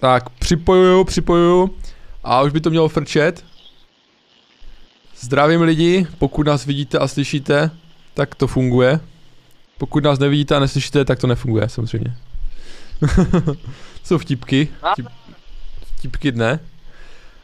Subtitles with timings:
[0.00, 1.74] Tak, připojuju, připojuju.
[2.24, 3.44] A už by to mělo frčet.
[5.20, 7.70] Zdravím lidi, pokud nás vidíte a slyšíte,
[8.14, 9.00] tak to funguje.
[9.78, 12.16] Pokud nás nevidíte a neslyšíte, tak to nefunguje, samozřejmě.
[14.04, 14.68] Jsou vtipky.
[14.92, 15.06] Vtip,
[15.96, 16.60] vtipky dne.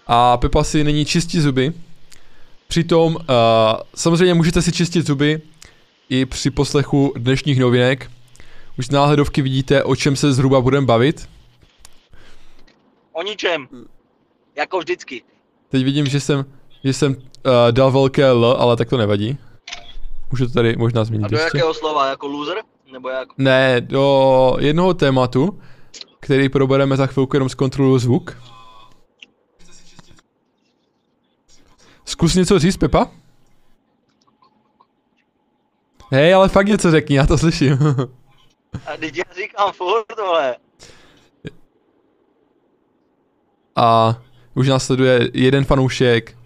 [0.07, 1.73] A Pepa si není čistí zuby.
[2.69, 3.21] Přitom, uh,
[3.95, 5.41] samozřejmě můžete si čistit zuby
[6.09, 8.11] i při poslechu dnešních novinek.
[8.79, 11.29] Už z náhledovky vidíte, o čem se zhruba budeme bavit.
[13.13, 13.69] O ničem.
[14.57, 15.23] Jako vždycky.
[15.69, 16.45] Teď vidím, že jsem,
[16.85, 17.23] že jsem uh,
[17.71, 19.39] dal velké L, ale tak to nevadí.
[20.31, 21.47] Můžu to tady možná změnit A do ještě.
[21.59, 22.09] jakého slova?
[22.09, 22.57] Jako loser?
[22.93, 23.35] Nebo jako...
[23.39, 25.61] Ne, do jednoho tématu,
[26.21, 28.39] který probereme za chvilku, jenom zkontroluji zvuk.
[32.05, 33.11] Zkus něco říct, Pepa?
[36.11, 37.79] Hej, ale fakt něco řekni, já to slyším.
[38.87, 40.57] A teď já říkám furt, vole.
[43.77, 44.17] A
[44.55, 46.37] už následuje jeden fanoušek.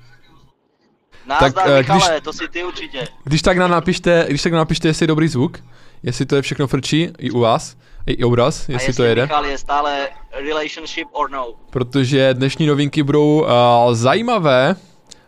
[1.27, 3.09] Názdar, Tak, eh, Michale, když- to si ty určitě.
[3.25, 5.59] Když tak nám napište, když tak nám napište, jestli je dobrý zvuk,
[6.03, 9.05] jestli to je všechno frčí, i u vás, i, i obraz, A jestli jestli to
[9.05, 9.23] jede.
[9.23, 10.09] Michal je stále
[10.49, 11.55] relationship or no.
[11.71, 13.49] Protože dnešní novinky budou uh,
[13.95, 14.77] zajímavé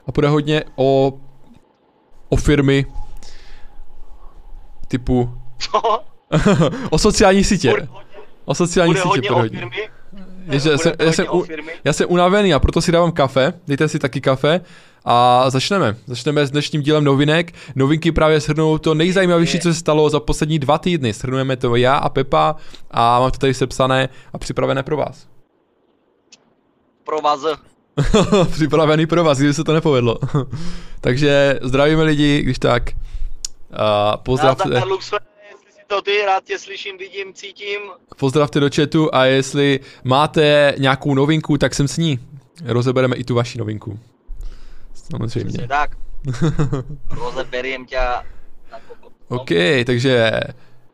[0.06, 1.12] a bude hodně o,
[2.28, 2.86] o firmy
[4.88, 5.80] typu Co?
[6.90, 7.70] o sociální sítě.
[7.70, 7.88] Bude
[8.44, 9.88] O sociální bude sítě hodně o firmy?
[10.50, 11.44] Je, že jsem, já, jsem, u,
[11.84, 14.60] já jsem unavený a proto si dávám kafe, dejte si taky kafe
[15.04, 15.96] a začneme.
[16.06, 17.54] Začneme s dnešním dílem novinek.
[17.74, 21.12] Novinky právě shrnou to nejzajímavější, co se stalo za poslední dva týdny.
[21.12, 22.56] Shrnujeme to já a Pepa
[22.90, 25.26] a mám to tady sepsané a připravené pro vás.
[27.04, 27.40] Pro vás.
[28.50, 30.18] Připravený pro vás, kdyby se to nepovedlo.
[31.00, 32.90] Takže zdravíme lidi, když tak.
[32.90, 35.16] Uh, pozdravte, si
[35.88, 37.80] to ty, rád tě slyším, vidím, cítím.
[38.16, 42.18] pozdravte do chatu a jestli máte nějakou novinku, tak sem s ní.
[42.64, 43.98] Rozebereme i tu vaši novinku.
[45.12, 45.48] Samozřejmě.
[45.50, 45.90] Přesně tak.
[47.10, 49.12] Rozeberiem tě na kokot.
[49.30, 49.48] No, OK,
[49.86, 50.30] takže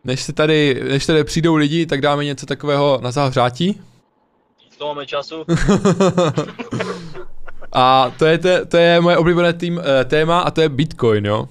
[0.05, 3.81] než se tady, než tady přijdou lidi, tak dáme něco takového na zahřátí.
[4.79, 5.45] To máme času.
[7.73, 11.27] A to je, te, to je moje oblíbené tým, eh, téma a to je Bitcoin,
[11.27, 11.49] jo.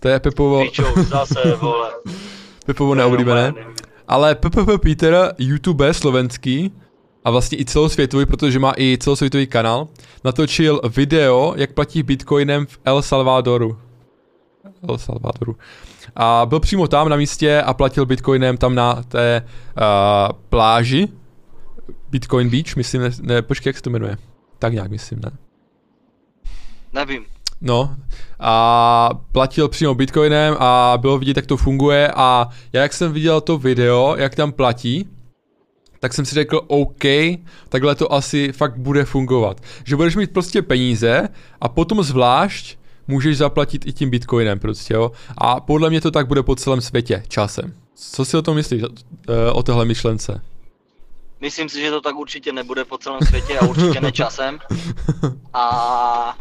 [0.00, 1.90] To je Pepovo, Pičo, zase, vole.
[2.64, 3.52] Pepovo neoblíbené.
[4.08, 6.72] Ale PPP Peter, YouTube slovenský,
[7.24, 9.88] a vlastně i celosvětový, protože má i celosvětový kanál,
[10.24, 13.78] natočil video, jak platí bitcoinem v El Salvadoru.
[14.88, 15.56] El Salvadoru.
[16.16, 21.08] A byl přímo tam na místě a platil bitcoinem tam na té uh, pláži.
[22.10, 24.16] Bitcoin Beach, myslím, ne, ne, počkej, jak se to jmenuje.
[24.58, 25.30] Tak nějak myslím, ne?
[26.92, 27.24] Nevím.
[27.64, 27.96] No
[28.40, 33.40] a platil přímo bitcoinem a bylo vidět, jak to funguje a já jak jsem viděl
[33.40, 35.08] to video, jak tam platí,
[36.00, 37.04] tak jsem si řekl, OK,
[37.68, 39.60] takhle to asi fakt bude fungovat.
[39.84, 41.28] Že budeš mít prostě peníze
[41.60, 45.12] a potom zvlášť můžeš zaplatit i tím bitcoinem prostě, jo.
[45.38, 47.72] A podle mě to tak bude po celém světě časem.
[47.94, 50.40] Co si o tom myslíš, eh, o téhle myšlence?
[51.40, 54.58] Myslím si, že to tak určitě nebude po celém světě a určitě ne časem.
[55.54, 56.38] A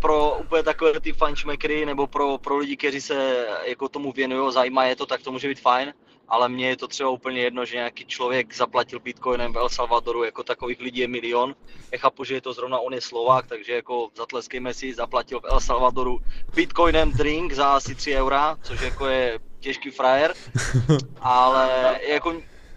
[0.00, 4.84] pro úplně takové ty fančmekry nebo pro, pro lidi, kteří se jako tomu věnují, zajímá
[4.84, 5.94] je to, tak to může být fajn.
[6.28, 10.24] Ale mně je to třeba úplně jedno, že nějaký člověk zaplatil bitcoinem v El Salvadoru,
[10.24, 11.54] jako takových lidí je milion.
[11.92, 15.44] Já chápu, že je to zrovna on je Slovák, takže jako zatleskejme si, zaplatil v
[15.44, 16.20] El Salvadoru
[16.54, 20.34] bitcoinem drink za asi 3 eura, což jako je těžký frajer.
[21.20, 22.34] Ale jako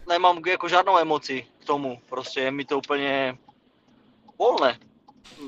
[0.09, 3.37] nemám jako žádnou emoci k tomu, prostě je mi to úplně
[4.39, 4.79] volné.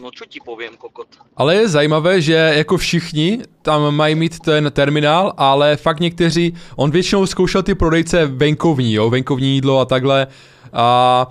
[0.01, 1.07] No čo ti povím, kokot.
[1.37, 6.91] Ale je zajímavé, že jako všichni tam mají mít ten terminál, ale fakt někteří, on
[6.91, 10.27] většinou zkoušel ty prodejce venkovní, jo, venkovní jídlo a takhle
[10.73, 11.27] a,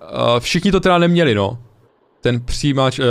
[0.00, 1.58] a všichni to teda neměli, no.
[2.20, 3.06] Ten přijímač, uh,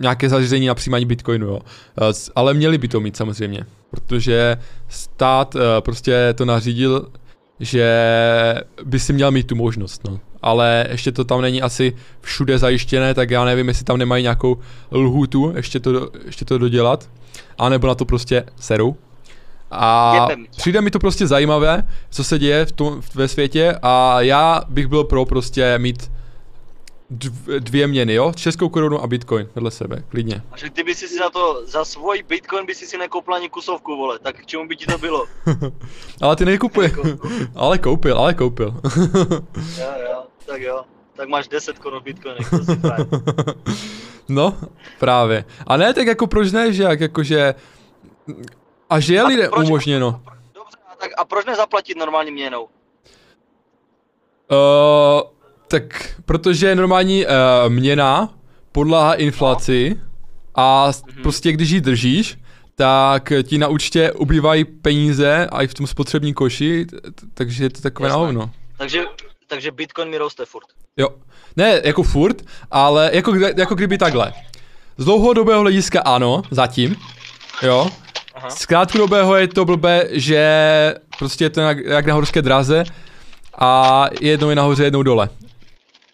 [0.00, 1.56] nějaké zařízení na přijímání bitcoinu, jo.
[1.56, 4.56] Uh, ale měli by to mít samozřejmě, protože
[4.88, 7.08] stát uh, prostě to nařídil,
[7.60, 7.86] že
[8.84, 10.20] by si měl mít tu možnost, no.
[10.42, 14.58] Ale ještě to tam není asi všude zajištěné, tak já nevím, jestli tam nemají nějakou
[14.92, 17.08] lhůtu ještě to, ještě to dodělat,
[17.58, 18.96] anebo na to prostě seru.
[19.70, 24.62] A přijde mi to prostě zajímavé, co se děje v tom, ve světě a já
[24.68, 26.10] bych byl pro prostě mít
[27.10, 28.32] dv- dvě měny, jo?
[28.36, 30.42] Českou korunu a bitcoin vedle sebe, klidně.
[30.52, 33.48] A že kdyby si si za to, za svůj bitcoin by si si nekoupil ani
[33.48, 35.24] kusovku, vole, tak k čemu by ti to bylo?
[36.20, 36.88] ale ty nekupuje.
[36.88, 37.18] Jako-
[37.54, 38.74] ale koupil, ale koupil.
[39.78, 40.84] Jo, jo, tak jo.
[41.16, 42.02] Tak máš 10 korun
[42.80, 43.06] fajn.
[44.28, 44.58] no,
[44.98, 45.44] právě.
[45.66, 47.54] A ne, tak jako proč ne, že jak jakože...
[48.90, 50.22] A že je A proč- umožněno.
[50.54, 52.62] Dobře, a, tak, a proč nezaplatit normální měnou?
[54.50, 55.22] Uh,
[55.68, 57.32] Tak, protože normální uh,
[57.68, 58.34] měna
[58.72, 60.00] podléhá inflaci
[60.54, 61.22] a Mhm.
[61.22, 62.38] prostě když ji držíš,
[62.74, 66.86] tak ti na účtě ubývají peníze a i v tom spotřebním koši,
[67.34, 68.50] takže je to takové na hovno.
[68.78, 69.04] Takže,
[69.52, 70.64] takže Bitcoin mi roste furt.
[70.96, 71.08] Jo.
[71.56, 74.32] Ne, jako furt, ale jako, jako kdyby takhle.
[74.96, 76.96] Z dlouhodobého hlediska ano, zatím.
[77.62, 77.90] Jo.
[78.34, 78.50] Aha.
[78.50, 82.84] Z krátkodobého je to blbé, že prostě je to jak, jak na horské draze
[83.58, 85.28] a jednou je nahoře, jednou dole.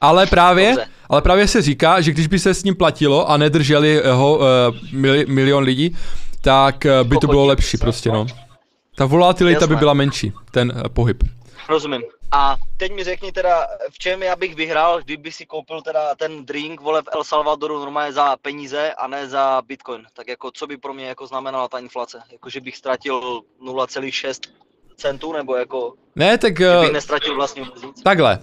[0.00, 0.86] Ale právě, Dobře.
[1.08, 4.44] ale právě se říká, že když by se s ním platilo a nedrželi ho uh,
[4.92, 5.96] mili, milion lidí,
[6.40, 8.26] tak uh, by to bylo lepší prostě, no.
[8.96, 11.22] Ta volatilita by byla menší, ten uh, pohyb.
[11.68, 12.02] Rozumím.
[12.30, 16.46] A teď mi řekni teda, v čem já bych vyhrál, kdyby si koupil teda ten
[16.46, 20.02] drink, vole, v El Salvadoru normálně za peníze a ne za Bitcoin.
[20.12, 22.22] Tak jako, co by pro mě jako znamenala ta inflace?
[22.32, 24.50] Jako, že bych ztratil 0,6
[24.96, 26.58] centů, nebo jako, Ne, tak...
[26.58, 28.02] že bych nestratil vlastně vůbec?
[28.02, 28.38] Takhle.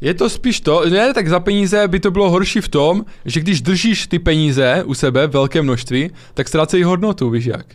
[0.00, 3.40] Je to spíš to, ne, tak za peníze by to bylo horší v tom, že
[3.40, 7.66] když držíš ty peníze u sebe v velké množství, tak ztrácejí hodnotu, víš jak.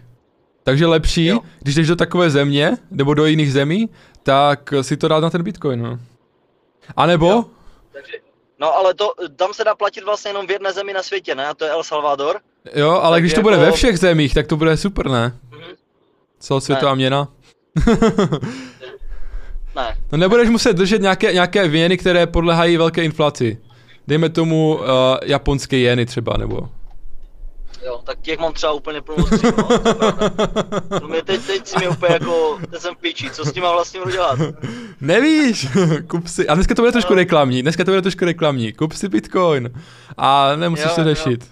[0.64, 1.40] Takže lepší, Jo.
[1.60, 3.90] když jdeš do takové země, nebo do jiných zemí,
[4.24, 6.00] tak si to dát na ten bitcoin, no.
[6.96, 7.46] A nebo, Jo.
[7.94, 8.14] Takže,
[8.60, 11.48] no ale to, tam se dá platit vlastně jenom v jedné zemi na světě, ne?
[11.48, 12.40] A to je El Salvador.
[12.76, 15.38] jo, ale Tak když to bude jako- ve všech zemích, tak to bude super, ne?
[15.52, 15.62] Mhm.
[16.40, 17.28] Celosvětová měna.
[19.76, 19.98] Ne.
[20.12, 23.58] No nebudeš muset držet nějaké, nějaké věny, které podlehají velké inflaci.
[24.08, 24.82] Dejme tomu uh,
[25.24, 26.70] japonské jeny třeba, nebo...
[27.86, 29.80] Jo, tak těch mám třeba úplně plnou no, to.
[31.02, 33.74] No mě teď, teď si mi úplně jako, teď jsem piči, co s tím mám
[33.74, 34.40] vlastně budu dělat?
[35.02, 35.68] Nevíš,
[36.08, 39.10] kup si, a dneska to bude trošku reklamní, dneska to bude trošku reklamní, kup si
[39.10, 39.82] bitcoin
[40.18, 41.08] a nemusíš Jo, to jo.
[41.16, 41.52] řešit.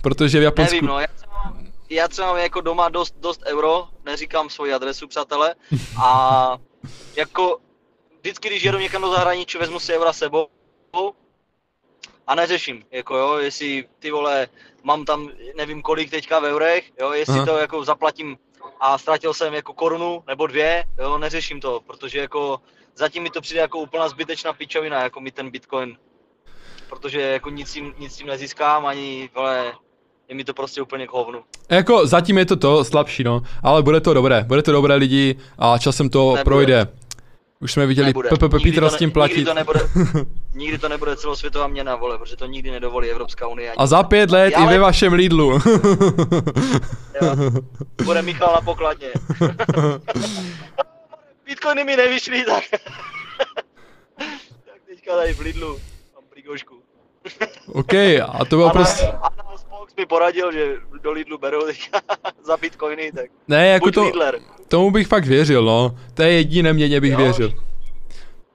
[0.00, 1.56] Protože v Japonsku, Nevím, no, já třeba,
[1.90, 5.54] já třeba mám jako doma dost, dost euro, neříkám svoji adresu, přátelé,
[6.02, 6.58] a
[7.16, 7.58] jako
[8.20, 10.46] vždycky, když jedu někam do zahraničí, vezmu si eura sebou
[12.30, 14.48] a neřeším, jako jo, jestli ty vole,
[14.82, 17.46] mám tam nevím kolik teďka v eurech, jo, jestli Aha.
[17.46, 18.36] to jako zaplatím
[18.80, 22.60] a ztratil jsem jako korunu nebo dvě, jo, neřeším to, protože jako
[22.96, 25.96] zatím mi to přijde jako úplná zbytečná pičovina, jako mi ten bitcoin,
[26.88, 29.72] protože jako nic tím, nic tím nezískám, ani, vole,
[30.28, 31.44] je mi to prostě úplně k hovnu.
[31.70, 35.38] jako zatím je to to slabší, no, ale bude to dobré, bude to dobré lidi
[35.58, 36.44] a časem to Nebude.
[36.44, 36.86] projde.
[37.62, 38.12] Už jsme viděli.
[38.14, 39.36] PPP Petra s tím platit.
[39.36, 39.80] Nikdy to nebude,
[40.54, 43.72] nikdy to nebude celosvětová měna, vole, protože to nikdy nedovolí Evropská unie.
[43.76, 45.52] A za pět let i Ale- ve vašem Lidlu.
[47.22, 47.36] Jo.
[48.04, 49.08] Bude Michal na pokladně.
[51.46, 52.64] Bitcoiny mi nevyšly, tak...
[54.64, 55.78] tak teďka tady v Lidlu
[56.14, 56.74] mám brigošku.
[57.66, 59.06] OK, a to bylo prostě...
[59.06, 59.39] Anna
[59.90, 62.00] Spox mi poradil, že do Lidlu berou teďka
[62.44, 64.38] za bitcoiny, tak Ne, jako buď to, Lidler.
[64.68, 65.96] tomu bych fakt věřil, no.
[66.14, 67.18] To je jediné měně bych Jo.
[67.18, 67.52] věřil.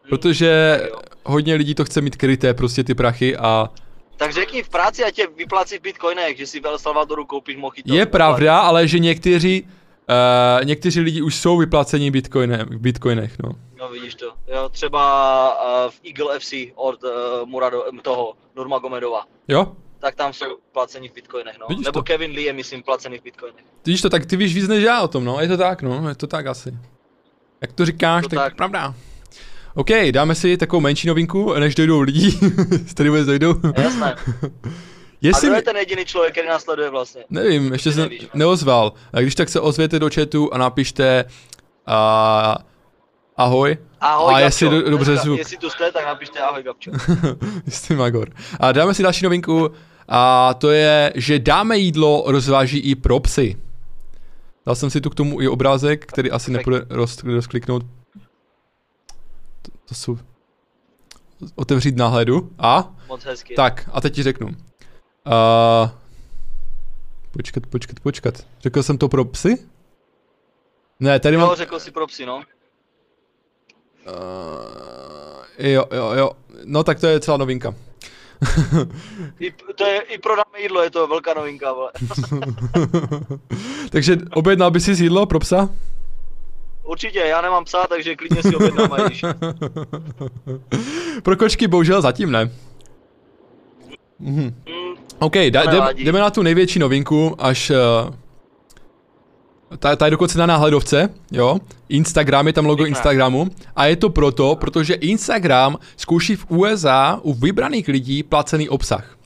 [0.10, 1.00] Protože Jo.
[1.24, 3.70] hodně lidí to chce mít kryté, prostě ty prachy a
[4.18, 7.56] Tak řekni v práci a tě vyplácí v bitcoinech, že si v El Salvadoru koupíš
[7.58, 7.94] mojito.
[7.96, 9.64] je pravda, ale že někteří,
[10.60, 13.50] uh, někteří lidi už jsou vyplaceni bitcoinem, v bitcoinech, no.
[13.80, 14.26] No vidíš to.
[14.48, 15.04] Jo, třeba
[15.86, 17.10] uh, v Eagle FC od uh,
[17.46, 19.26] Murado, toho Nurmagomedova.
[19.48, 19.76] Jo?
[20.06, 21.66] Tak tam jsou placení v bitcoinech, no.
[21.70, 22.04] Vidíš Nebo to.
[22.04, 23.66] Kevin Lee je, myslím, placený v bitcoinech.
[23.86, 25.40] Vidíš to, tak ty víš víc než já o tom, no.
[25.42, 26.10] Je to tak, no.
[26.10, 26.78] Je to tak asi.
[27.62, 28.56] Jak to říkáš, To tak, tak.
[28.56, 28.94] pravda.
[29.76, 32.40] OK, dáme si takovou menší novinku, než dojdou lidi,
[32.92, 33.56] který vůbec dojdou.
[33.78, 34.16] Jasné.
[34.66, 37.24] A Jestli kdo mi, je ten jediný člověk, který nás sleduje vlastně?
[37.30, 38.28] nevím, ještě jsem nevíš, no.
[38.34, 38.94] neozval.
[39.14, 41.26] A když tak se ozvěte do chatu a napište
[41.88, 42.56] uh,
[43.38, 43.78] ahoj.
[44.02, 45.38] Ahoj, A jestli do- dobře Dneska, zvuk.
[45.38, 46.92] Jestli tu jste, tak napište ahoj, Gabčo.
[47.66, 48.30] Jistý Magor.
[48.60, 49.72] A dáme si další novinku
[50.08, 53.58] a to je, že dáme jídlo rozváží i pro psy.
[54.66, 57.84] Dal jsem si tu k tomu i obrázek, který asi nepůjde roz, rozkliknout.
[59.62, 60.18] To, to jsou...
[61.56, 62.52] Otevřít náhledu.
[62.60, 62.96] A?
[63.08, 63.56] Moc hezky.
[63.56, 64.48] Tak, a teď ti řeknu.
[64.48, 64.54] Uh,
[67.32, 68.46] počkat, počkat, počkat.
[68.62, 69.58] Řekl jsem to pro psy?
[71.00, 71.50] Ne, tady mám...
[71.50, 72.36] Jo, řekl si pro psy, no.
[72.38, 72.44] Uh,
[75.58, 76.32] jo, jo, jo.
[76.64, 77.76] No tak to je celá novinka.
[79.40, 81.92] I, to je, I prodáme jídlo, je to velká novinka, vole.
[83.90, 85.70] Takže objednal by si jídlo pro psa?
[86.84, 88.98] Určitě, já nemám psa, takže klidně si objednám, a.
[91.24, 92.52] Pro kočky bohužel zatím ne.
[94.20, 94.44] Mhm.
[94.44, 97.70] Mm, OK, da, jdeme na tu největší novinku, až...
[97.70, 97.76] Uh,
[99.80, 101.58] ta, ta je dokonce na náhledovce, jo.
[101.90, 102.86] Instagram, je tam logo.
[102.86, 103.48] Instagramu.
[103.76, 109.18] A je to proto, protože Instagram zkouší v USA u vybraných lidí placený obsah.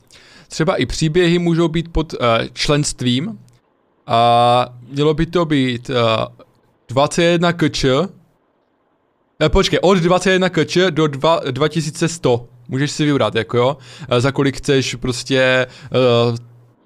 [0.48, 2.18] Třeba i příběhy můžou být pod uh,
[2.52, 3.38] členstvím.
[4.06, 5.96] A mělo by to být uh,
[6.88, 7.84] 21 kč
[9.42, 12.48] Eh, počkej, od 21 kč do dva, 2100.
[12.68, 13.76] Můžeš si vybrat, jako jo,
[14.08, 16.36] eh, za kolik chceš prostě uh,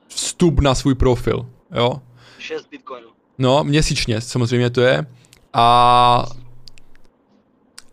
[0.09, 2.01] vstup na svůj profil, jo.
[2.39, 3.14] 6 bitcoinů.
[3.39, 5.07] No, měsíčně samozřejmě to je.
[5.53, 6.27] A,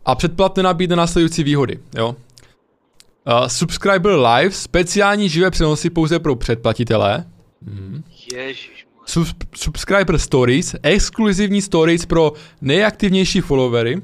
[0.05, 2.15] a předplatné nabídne následující výhody, jo.
[3.27, 7.25] Uh, subscriber Live, speciální živé přenosy pouze pro předplatitele.
[8.33, 8.87] Ježiš.
[9.05, 14.01] Sub, subscriber Stories, exkluzivní stories pro nejaktivnější followery.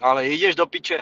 [0.00, 0.98] Ale jdeš do piče.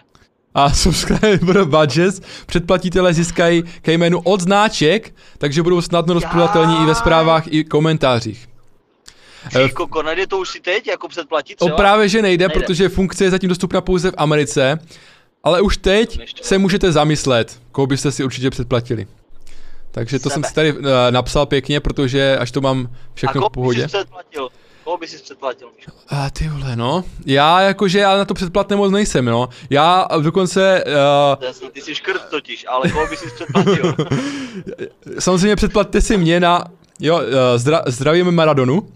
[0.55, 7.45] A subscriber budgets, předplatitelé získají ke jménu odznáček, takže budou snadno rozprodatelní i ve zprávách
[7.47, 8.49] i komentářích.
[9.53, 11.75] Ty koko, nejde to už si teď jako předplatit třeba?
[11.75, 14.79] O právě, že nejde, nejde, protože funkce je zatím dostupná pouze v Americe,
[15.45, 19.07] ale už teď se můžete zamyslet, koho byste si určitě předplatili.
[19.91, 20.35] Takže to Sebe.
[20.35, 23.85] jsem si tady uh, napsal pěkně, protože až to mám všechno v pohodě.
[23.85, 24.49] A předplatil?
[24.85, 25.69] Koho by si předplatil,
[26.09, 27.05] A ty vole, no.
[27.27, 29.49] Já jakože, já na to předplatné moc nejsem, no.
[29.71, 30.85] Já dokonce...
[31.63, 31.71] Uh...
[31.73, 33.95] Ty jsi škrt totiž, ale koho by si předplatil?
[35.19, 36.65] Samozřejmě předplatte si mě na...
[37.01, 37.23] Jo, uh,
[37.57, 38.89] zdra, zdravíme Maradonu.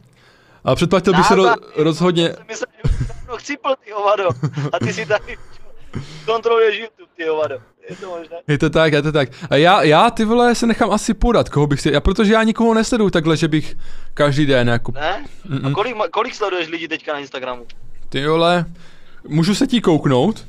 [0.64, 1.44] A předplatil bych se ro,
[1.76, 2.34] rozhodně...
[2.48, 4.28] Myslím, že chcípl, ty hovado.
[4.72, 5.36] A ty si tady
[6.26, 7.58] kontroluješ YouTube, ty hovado.
[7.90, 8.36] Je to možné?
[8.48, 9.28] Je to tak, je to tak.
[9.50, 12.42] A já, já ty vole se nechám asi podat, koho bych si, já, protože já
[12.42, 13.76] nikoho nesleduju takhle, že bych
[14.14, 14.92] každý den jako...
[14.92, 15.24] Ne?
[15.48, 15.70] Mm-mm.
[15.70, 17.66] A kolik, kolik sleduješ lidí teďka na Instagramu?
[18.08, 18.64] Ty vole,
[19.28, 20.46] můžu se ti kouknout?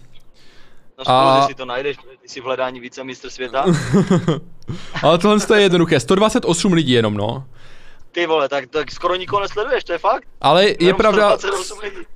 [0.97, 1.47] No a...
[1.47, 3.65] si to najdeš, ty jsi v hledání více mistr světa.
[5.03, 7.45] Ale tohle je jednoduché, 128 lidí jenom, no.
[8.13, 10.27] Ty vole, tak, tak skoro nikoho nesleduješ, to je fakt?
[10.41, 11.37] Ale je Jenom pravda,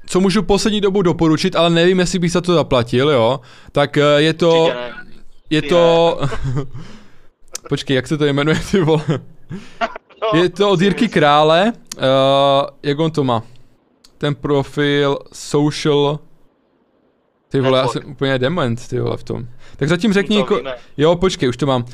[0.08, 3.40] co můžu poslední dobu doporučit, ale nevím, jestli bych za to zaplatil, jo.
[3.72, 4.72] Tak eh, je to...
[5.50, 6.20] Je ty to...
[7.70, 9.04] Počkej, jak se to jmenuje, ty vole?
[10.34, 12.04] No, je to od Jirky Krále, uh,
[12.84, 13.44] jak on to má?
[14.18, 16.20] Ten profil social...
[17.50, 19.48] Ty vole, já jsem úplně dement, ty vole, v tom.
[19.76, 20.62] Tak zatím řekni, jako...
[20.98, 21.86] Jo, počkej, už to mám.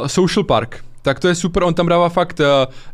[0.00, 2.46] Uh, social Park tak to je super, on tam dává fakt uh,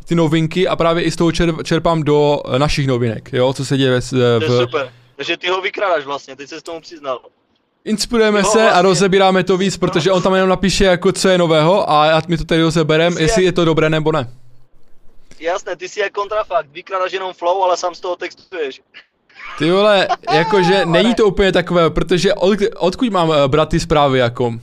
[0.04, 3.64] ty novinky a právě i z toho čerp, čerpám do uh, našich novinek, jo, co
[3.64, 4.12] se děje v...
[4.12, 7.20] v to je super, takže ty ho vykrádáš vlastně, teď se s tomu přiznal.
[7.84, 8.70] Inspirujeme se vlastně...
[8.70, 12.22] a rozebíráme to víc, protože on tam jenom napíše jako co je nového a já
[12.28, 13.46] mi to tady rozeberem, jestli jak...
[13.46, 14.30] je to dobré nebo ne.
[15.40, 18.80] Jasné, ty si jak kontrafakt, vykrádáš jenom flow, ale sám z toho textuješ.
[19.58, 24.18] Ty vole, jakože není to úplně takové, protože od, odkud mám eh, brát ty zprávy
[24.18, 24.54] jako?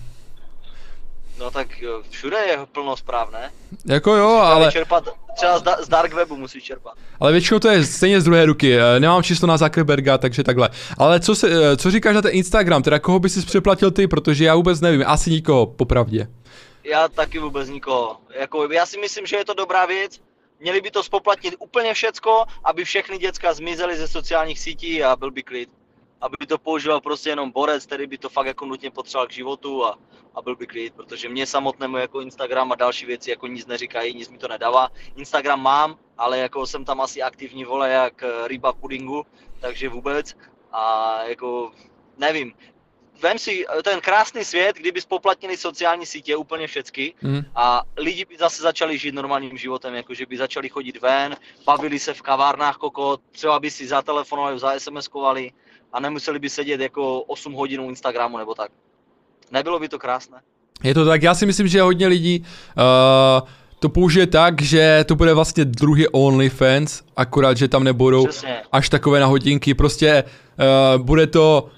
[1.39, 1.67] No tak
[2.09, 3.51] všude je plno zpráv, ne?
[3.85, 4.71] Jako jo, ale...
[4.71, 5.03] Čerpat,
[5.35, 6.93] třeba z, da- z dark webu musíš čerpat.
[7.19, 10.69] Ale většinou to je stejně z druhé ruky, eh, nemám číslo na Zuckerberga, takže takhle.
[10.97, 14.07] Ale co, se, eh, co říkáš na ten Instagram, teda koho bys si přeplatil ty,
[14.07, 16.27] protože já vůbec nevím, asi nikoho, popravdě.
[16.83, 18.17] Já taky vůbec nikoho.
[18.39, 20.19] Jako, já si myslím, že je to dobrá věc,
[20.59, 25.31] měli by to spoplatnit úplně všecko, aby všechny děcka zmizely ze sociálních sítí a byl
[25.31, 25.69] by klid
[26.21, 29.85] aby to používal prostě jenom borec, který by to fakt jako nutně potřeboval k životu
[29.85, 29.99] a,
[30.35, 34.13] a byl by klid, protože mě samotnému jako Instagram a další věci jako nic neříkají,
[34.13, 34.89] nic mi to nedává.
[35.15, 39.25] Instagram mám, ale jako jsem tam asi aktivní vole jak eh, ryba pudingu,
[39.59, 40.35] takže vůbec
[40.71, 41.71] a jako
[42.17, 42.53] nevím,
[43.21, 47.41] vem si eh, ten krásný svět, kdyby spoplatnili sociální sítě úplně všecky mm.
[47.55, 51.35] a lidi by zase začali žít normálním životem, jakože by začali chodit ven,
[51.65, 55.51] bavili se v kavárnách koko, třeba by si zatelefonovali, za SMS-kovali,
[55.93, 58.71] a nemuseli by sedět jako 8 hodin u Instagramu nebo tak.
[59.51, 60.37] Nebylo by to krásné?
[60.83, 62.39] Je to tak, já si myslím, že hodně lidí
[62.77, 63.47] uh,
[63.79, 68.61] to použije tak, že to bude vlastně druhý OnlyFans, akorát, že tam nebudou Přesně.
[68.71, 70.23] až takové na hodinky, prostě
[70.95, 71.69] uh, bude to,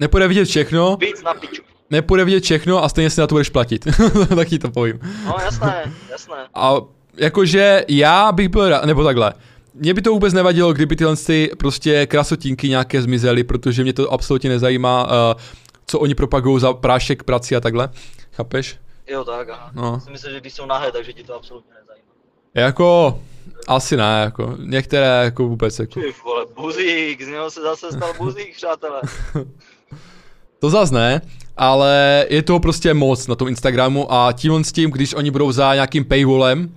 [0.00, 1.62] nepůjde vidět všechno, Víc na piču.
[1.90, 3.86] nepůjde vidět všechno a stejně si na to budeš platit,
[4.36, 5.00] tak ti to povím.
[5.26, 6.36] No jasné, jasné.
[6.54, 6.74] A
[7.16, 9.32] jakože já bych byl rád, nebo takhle,
[9.78, 14.12] mě by to vůbec nevadilo, kdyby tyhle ty prostě krasotinky nějaké zmizely, protože mě to
[14.12, 15.40] absolutně nezajímá, uh,
[15.86, 17.88] co oni propagují za prášek, prací a takhle.
[18.32, 18.78] Chápeš?
[19.06, 19.70] Jo, tak, aha.
[19.74, 20.02] No.
[20.10, 22.12] Myslím, že když jsou nahé, takže ti to absolutně nezajímá.
[22.54, 23.18] Jako,
[23.66, 26.00] asi ne, jako, některé jako vůbec jako.
[26.00, 29.00] Ty vole, buzík, z něho se zase stal buzík, přátelé.
[30.58, 31.20] to zase ne,
[31.56, 35.52] ale je toho prostě moc na tom Instagramu a tímhle s tím, když oni budou
[35.52, 36.74] za nějakým paywallem,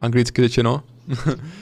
[0.00, 0.82] anglicky řečeno,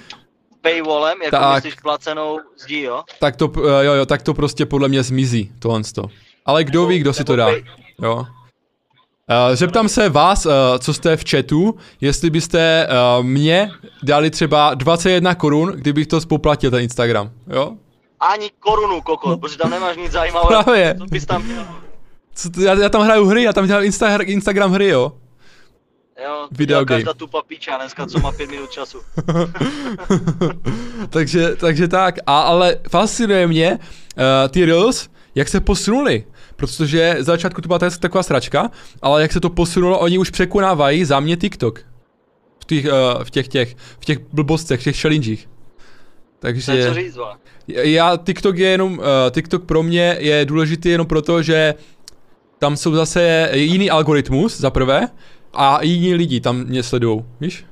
[0.61, 3.03] paywallem, jako tak, myslíš placenou zdí, jo?
[3.21, 6.05] Tak to, eh, jo, jo, tak to prostě podle mě zmizí, tohle to.
[6.47, 7.49] Ale kdo ví, kdo si to dá,
[8.03, 8.17] jo?
[8.17, 13.71] Uh, zeptám se vás, uh, co jste v chatu, jestli byste uh, mě
[14.03, 17.73] dali třeba 21 korun, kdybych to spoplatil ten Instagram, jo?
[18.21, 19.39] Ani korunu, koko, no.
[19.39, 20.63] protože tam nemáš nic zajímavého.
[20.63, 20.95] Právě.
[20.99, 21.67] Co bys tam měl?
[22.35, 25.13] Co, já, já tam hraju hry, já tam dělám Insta, Instagram hry, jo?
[26.25, 26.99] Jo, Video game.
[26.99, 28.99] každá tupa píča dneska, co má pět minut času.
[31.11, 36.25] takže, takže tak, a, ale fascinuje mě uh, ty Reels, jak se posunuli.
[36.57, 38.71] Protože za začátku to byla tak- taková sračka,
[39.03, 41.81] ale jak se to posunulo, oni už překonávají za mě TikTok.
[42.63, 45.41] V těch, uh, v těch, těch, v těch blbostech, v těch challengech.
[45.41, 47.19] Je co Takže říct,
[47.69, 51.75] já, TikTok je jenom, uh, TikTok pro mě je důležitý jenom proto, že
[52.59, 55.09] tam jsou zase jiný algoritmus, za prvé,
[55.55, 57.65] a jiní lidi tam mě sledují, víš?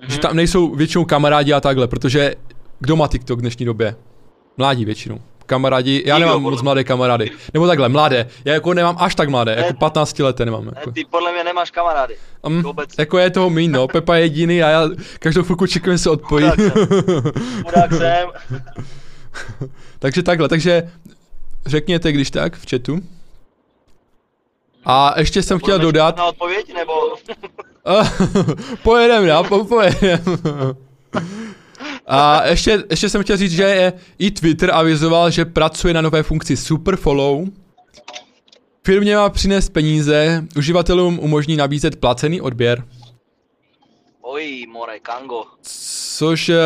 [0.00, 0.10] Mhm.
[0.10, 2.34] Že tam nejsou většinou kamarádi a takhle, protože
[2.80, 3.96] kdo má TikTok v dnešní době?
[4.56, 5.20] Mládí většinou.
[5.46, 7.30] Kamarádi, já Nikdo, nemám podle moc mladé kamarády.
[7.54, 8.26] Nebo takhle, mladé.
[8.44, 9.76] Já jako nemám až tak mladé, jako Ne.
[9.80, 10.64] 15 leté nemám.
[10.64, 10.92] Ne, Jako.
[10.92, 12.14] ty podle mě nemáš kamarády.
[12.42, 12.90] Um, vůbec.
[12.98, 13.88] jako je toho míň, no.
[13.88, 16.46] Pepa je jediný a já každou chvilku čekám, že se odpojí.
[17.64, 18.28] Chudák jsem.
[19.98, 20.82] takže takhle, takže
[21.66, 23.00] řekněte, když tak, v chatu.
[24.88, 26.92] A ještě jsem chtěl dodat, Na odpověď, nebo...
[28.82, 30.20] pojedem, já, po, pojedem.
[32.06, 36.56] A ještě, ještě jsem chtěl říct, že i Twitter avizoval, že pracuje na nové funkci
[36.56, 37.46] Super Follow.
[38.84, 42.84] Firmě má přinést peníze, uživatelům umožní nabízet placený odběr.
[44.22, 45.44] Oj, more, kango.
[46.16, 46.56] Což eh,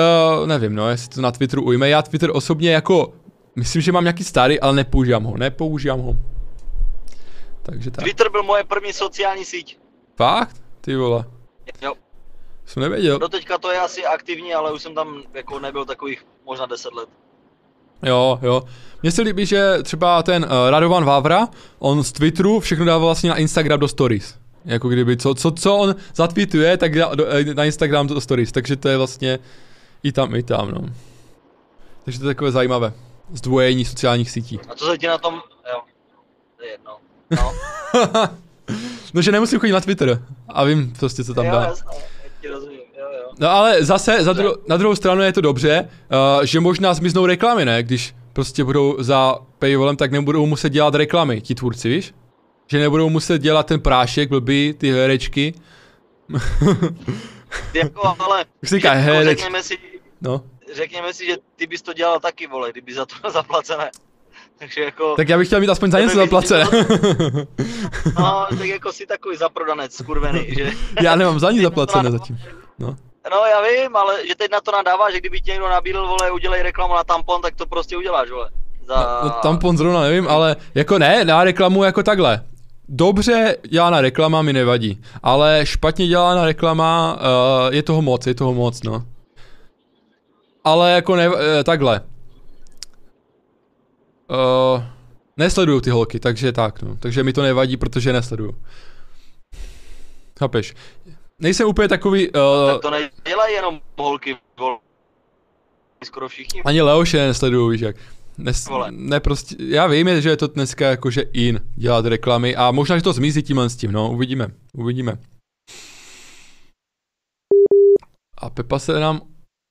[0.47, 1.89] nevím, no, jestli to na Twitteru ujme.
[1.89, 3.13] Já Twitter osobně jako,
[3.57, 6.17] myslím, že mám nějaký starý, ale nepoužívám ho, nepoužívám ho.
[7.71, 8.05] Takže tak.
[8.05, 9.79] Twitter byl moje první sociální síť.
[10.17, 10.57] Fakt?
[10.81, 11.25] Ty vole,
[11.83, 11.93] Jo.
[12.67, 13.19] jsem nevěděl.
[13.19, 17.09] Doteďka to je asi aktivní, ale už jsem tam jako nebyl takových možná 10 let.
[18.03, 18.63] Jo, jo.
[19.03, 21.49] Mně se líbí, že třeba ten uh, Radovan Vávra,
[21.79, 24.35] on z Twitteru všechno dává vlastně na Instagram do stories.
[24.65, 28.53] Jako kdyby, co, co, co on zatweetuje, tak dá do, eh, na Instagram do stories.
[28.53, 29.39] Takže to je vlastně
[30.03, 30.81] i tam, i tam, no.
[32.05, 32.93] Takže to je takové zajímavé.
[33.33, 34.61] Zdvojení sociálních sítí.
[34.69, 35.35] A co se ti na tom...
[35.73, 35.81] Jo.
[36.57, 36.97] To je jedno.
[37.31, 37.55] No.
[39.15, 40.23] No, že nemusím chodit na Twitter.
[40.49, 41.75] A vím prostě, co tam jo, dá.
[42.53, 43.31] rozumím, jo, jo.
[43.39, 45.89] No ale zase, za dru- na druhou stranu je to dobře,
[46.39, 47.83] uh, že možná zmiznou reklamy, ne?
[47.83, 52.15] Když prostě budou za paywallem, tak nebudou muset dělat reklamy, ti tvůrci, víš?
[52.67, 55.55] Že nebudou muset dělat ten prášek, blbý, ty herečky.
[57.75, 58.45] Jako, ale...
[58.63, 59.35] Říká, jako herečky.
[59.43, 59.79] řekněme si,
[60.21, 60.43] No.
[60.75, 63.91] řekněme si, že ty bys to dělal taky, vole, kdyby za to zaplacené.
[64.61, 65.15] Takže jako...
[65.17, 66.65] Tak já bych chtěl mít aspoň za něco by zaplacené.
[68.19, 70.73] No, tak jako si takový zaprodanec, skurvený, že...
[71.03, 72.39] já nemám za nic zaplacené zatím.
[72.79, 72.97] No.
[73.31, 76.31] No já vím, ale že teď na to nadává, že kdyby ti někdo nabídl, vole,
[76.31, 78.51] udělej reklamu na tampon, tak to prostě uděláš, vole.
[78.87, 79.21] Za...
[79.23, 82.45] No, no tampon zrovna nevím, ale jako ne, na reklamu jako takhle.
[82.89, 88.55] Dobře dělána reklama mi nevadí, ale špatně dělána reklama uh, je toho moc, je toho
[88.55, 89.05] moc, no.
[90.65, 92.01] Ale jako ne, uh, takhle.
[94.31, 94.83] Uh,
[95.37, 96.97] nesleduju ty holky, takže tak, no.
[96.97, 98.63] Takže mi to nevadí, protože nesleduju.
[100.39, 100.75] Chápeš?
[101.39, 104.79] Nejsem úplně takový, uh, Tak to nedělají jenom holky, vole.
[106.05, 106.63] Skoro všichni.
[106.63, 107.97] Ani Leoše nesleduju, víš jak.
[108.39, 108.89] Nes, Vole.
[108.91, 113.03] ne prostě, já vím, že je to dneska jakože in dělat reklamy a možná, že
[113.03, 115.19] to zmizí tímhle s tím, no, uvidíme, uvidíme.
[118.39, 119.21] A Pepa se nám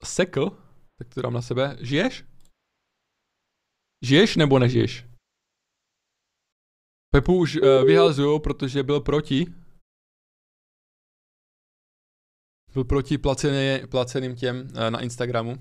[0.04, 0.52] sekl,
[0.98, 1.78] tak to dám na sebe.
[1.82, 2.24] Žiješ?
[4.04, 5.06] Žiješ nebo nežiješ?
[7.16, 9.46] Pepu už uh, vyhazujou, protože byl proti.
[12.74, 15.56] Byl proti placené, placeným těm uh, na Instagramu.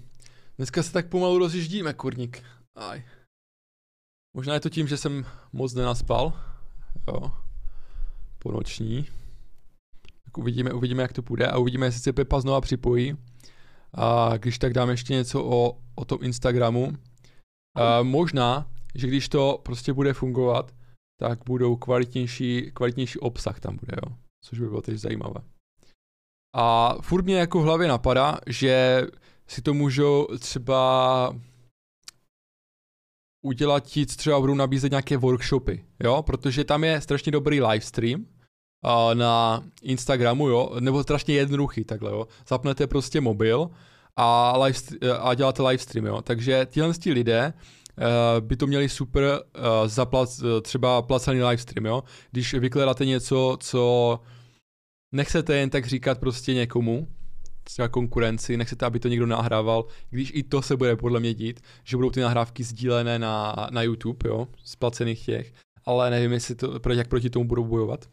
[0.57, 2.43] Dneska se tak pomalu rozjíždíme, kurník.
[2.75, 3.05] Aj.
[4.37, 6.33] Možná je to tím, že jsem moc nenaspal.
[7.09, 7.33] Jo.
[8.39, 9.05] Ponoční.
[10.25, 13.17] Tak uvidíme, uvidíme, jak to půjde a uvidíme, jestli se Pepa znova připojí.
[13.93, 16.93] A když tak dám ještě něco o, o tom Instagramu.
[18.03, 20.75] Možná, že když to prostě bude fungovat,
[21.21, 24.17] tak budou kvalitnější, kvalitnější obsah tam bude, jo.
[24.45, 25.41] Což by bylo teď zajímavé.
[26.57, 29.03] A furt mě jako v hlavě napadá, že
[29.47, 31.35] si to můžou třeba
[33.45, 38.27] udělat ti, třeba budou nabízet nějaké workshopy, jo, protože tam je strašně dobrý livestream
[39.15, 43.71] na Instagramu, jo, nebo strašně jednoduchý takhle, jo, zapnete prostě mobil
[44.21, 44.79] a, live,
[45.21, 50.43] a děláte livestream, jo, takže tihle ti lidé uh, by to měli super uh, zaplac,
[50.63, 54.21] třeba placený livestream, jo, když vykládáte něco, co
[55.15, 57.09] nechcete jen tak říkat prostě někomu,
[57.65, 61.61] třeba konkurenci, nechcete, aby to někdo nahrával, když i to se bude podle mě dít,
[61.85, 65.53] že budou ty nahrávky sdílené na, na YouTube, jo, z placených těch,
[65.85, 68.09] ale nevím, jestli to, jak proti tomu budou bojovat.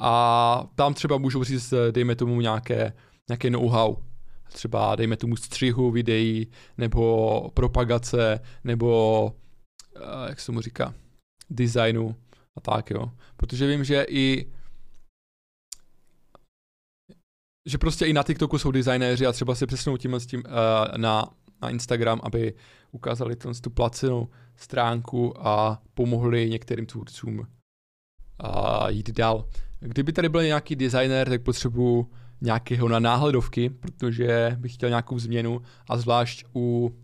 [0.00, 2.92] A tam třeba můžou říct, dejme tomu nějaké,
[3.28, 3.96] nějaké know-how,
[4.52, 9.24] třeba dejme tomu střihu videí, nebo propagace, nebo,
[9.96, 10.94] uh, jak se mu říká,
[11.50, 12.16] designu
[12.56, 13.10] a tak, jo.
[13.36, 14.52] Protože vím, že i
[17.68, 21.28] že prostě i na TikToku jsou designéři a třeba se přesnou tím tím uh, na,
[21.62, 22.54] na Instagram, aby
[22.92, 27.46] ukázali tu placenou stránku a pomohli některým tvůrcům
[28.38, 29.48] a jít dál.
[29.80, 35.62] Kdyby tady byl nějaký designer, tak potřebuju nějakého na náhledovky, protože bych chtěl nějakou změnu
[35.90, 36.96] a zvlášť u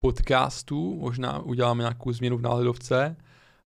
[0.00, 3.16] podcastů možná uděláme nějakou změnu v náhledovce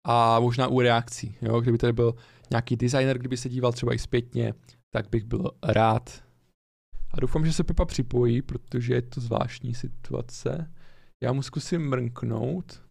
[0.08, 1.38] a možná u reakcí.
[1.41, 1.62] Jo?
[1.62, 2.15] Kdyby tady byl
[2.51, 4.53] nějaký designer, kdyby se díval třeba i zpětně,
[4.93, 6.23] tak bych byl rád.
[7.13, 10.73] A doufám, že se Pepa připojí, protože je to zvláštní situace.
[11.23, 12.84] Já mu zkusím mrknout.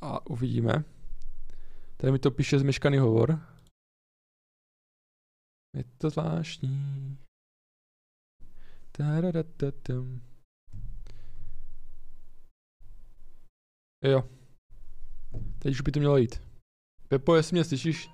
[0.00, 0.84] A uvidíme.
[1.96, 3.40] Tady mi to píše zmeškaný hovor.
[5.74, 7.18] Je to zvláštní.
[8.92, 10.20] Taradatatam.
[14.04, 14.22] Jo.
[15.58, 16.42] Teď už by to mělo jít.
[17.08, 18.10] Pepo, jestli mě slyšíš,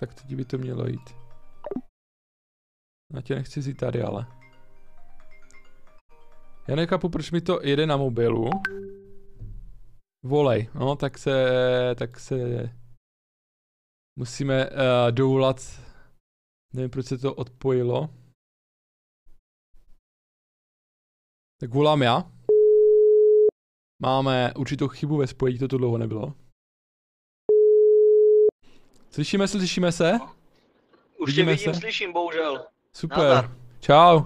[0.00, 1.10] tak teď by to mělo jít.
[3.14, 4.26] Já tě nechci zít tady, ale.
[6.68, 8.50] Já nechápu, proč mi to jede na mobilu.
[10.24, 11.34] Volej, no, tak se,
[11.98, 12.36] tak se
[14.18, 14.76] musíme uh,
[15.10, 15.85] doulat.
[16.72, 18.10] Nevím, proč se to odpojilo.
[21.60, 22.30] Tak volám já.
[24.02, 26.34] Máme určitou chybu ve spojení, to tu dlouho nebylo.
[29.10, 30.12] Slyšíme se, slyšíme se?
[31.18, 31.80] Už tě vidím, se?
[31.80, 32.66] slyším, bohužel.
[32.92, 33.18] Super.
[33.18, 33.56] Nadar.
[33.80, 34.22] Čau.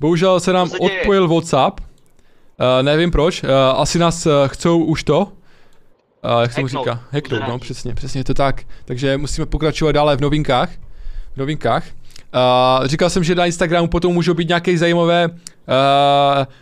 [0.00, 1.80] Bohužel se nám se odpojil WhatsApp.
[1.80, 1.86] Uh,
[2.82, 5.20] nevím proč, uh, asi nás uh, chcou už to.
[5.20, 7.04] Uh, jak se mu říká?
[7.10, 8.64] Hacknout, no přesně, přesně to tak.
[8.84, 10.70] Takže musíme pokračovat dále v novinkách.
[11.40, 11.84] V novinkách.
[12.34, 15.34] Uh, říkal jsem, že na Instagramu potom můžou být nějaké zajímavé uh,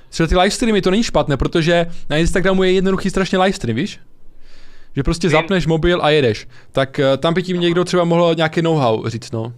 [0.08, 4.00] třeba ty livestreamy, to není špatné, protože na Instagramu je jednoduchý strašně livestream, víš?
[4.96, 6.48] Že prostě zapneš mobil a jedeš.
[6.72, 9.52] Tak uh, tam by tím někdo třeba mohl nějaké know-how říct, no.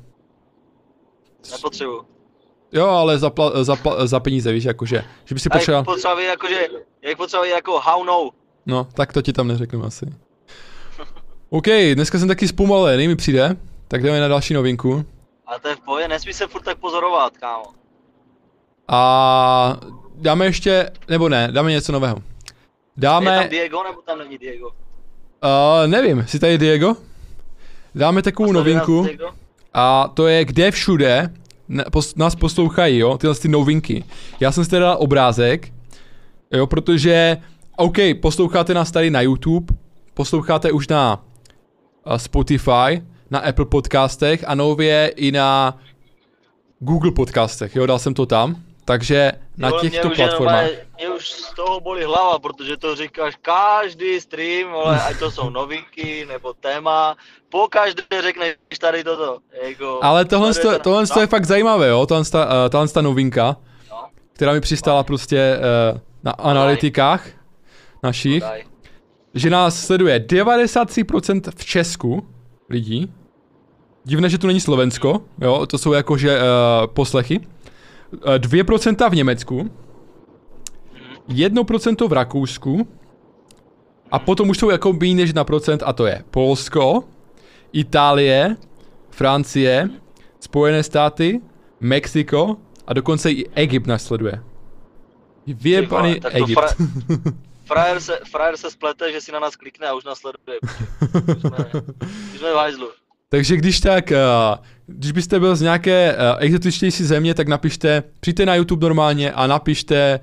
[1.52, 2.02] Nepotřebuji.
[2.72, 5.80] Jo, ale za, pla, za, pla, za peníze, víš, jakože, že by si potřeboval...
[5.80, 6.68] Jak potřeba jakože,
[7.02, 8.30] jak potřeba jako how no.
[8.66, 10.06] No, tak to ti tam neřeknu asi.
[11.50, 13.56] OK, dneska jsem taky zpomalený, mi přijde,
[13.90, 15.04] tak jdeme na další novinku.
[15.46, 17.64] A to je v pohodě, nesmí se furt tak pozorovat, kámo.
[18.88, 19.76] A
[20.14, 22.16] dáme ještě, nebo ne, dáme něco nového.
[22.96, 23.30] Dáme...
[23.30, 24.66] Je tam Diego, nebo tam není Diego?
[24.68, 24.72] Uh,
[25.86, 26.96] nevím, jsi tady Diego?
[27.94, 29.06] Dáme takovou novinku.
[29.74, 31.34] A to je, kde všude
[32.16, 34.04] nás poslouchají, jo, tyhle ty novinky.
[34.40, 35.72] Já jsem si teda dal obrázek,
[36.52, 37.36] jo, protože,
[37.76, 39.74] OK, posloucháte nás tady na YouTube,
[40.14, 41.24] posloucháte už na
[42.16, 45.78] Spotify, na Apple podcastech a nově i na
[46.78, 48.56] Google podcastech, jo, dal jsem to tam.
[48.84, 50.64] Takže na jo, těchto mě platformách.
[50.64, 55.30] Už, mě už z toho bolí hlava, protože to říkáš každý stream, ale ať to
[55.30, 57.16] jsou novinky nebo téma,
[57.48, 59.38] po každé řekneš tady toto.
[59.62, 63.02] Jako, ale tohle, to, tohle to je fakt zajímavé, jo, tohle, ta, uh, tohle ta
[63.02, 63.56] novinka,
[63.90, 63.96] no.
[64.32, 65.58] která mi přistala prostě
[65.92, 67.26] uh, na analytikách
[68.02, 68.44] našich,
[69.34, 72.26] že nás sleduje 93% v Česku
[72.68, 73.12] lidí,
[74.04, 76.42] divné, že tu není Slovensko, jo, to jsou jakože uh,
[76.86, 77.40] poslechy,
[78.12, 79.70] 2% v Německu,
[81.28, 82.88] 1% v Rakousku
[84.10, 87.04] a potom už jsou jako méně než na procent a to je Polsko,
[87.72, 88.56] Itálie,
[89.10, 89.88] Francie,
[90.40, 91.40] Spojené státy,
[91.80, 94.42] Mexiko a dokonce i Egypt nás sleduje.
[95.46, 96.54] Vyjebaný Egypt.
[96.54, 96.68] Fra,
[97.64, 100.58] frajer, se, frajer se splete, že si na nás klikne a už nás sleduje.
[101.36, 101.82] Už jsme,
[102.34, 102.88] už jsme v hajzlu.
[103.32, 108.46] Takže když tak, uh, když byste byl z nějaké uh, exotičtější země, tak napište, přijďte
[108.46, 110.20] na YouTube normálně a napište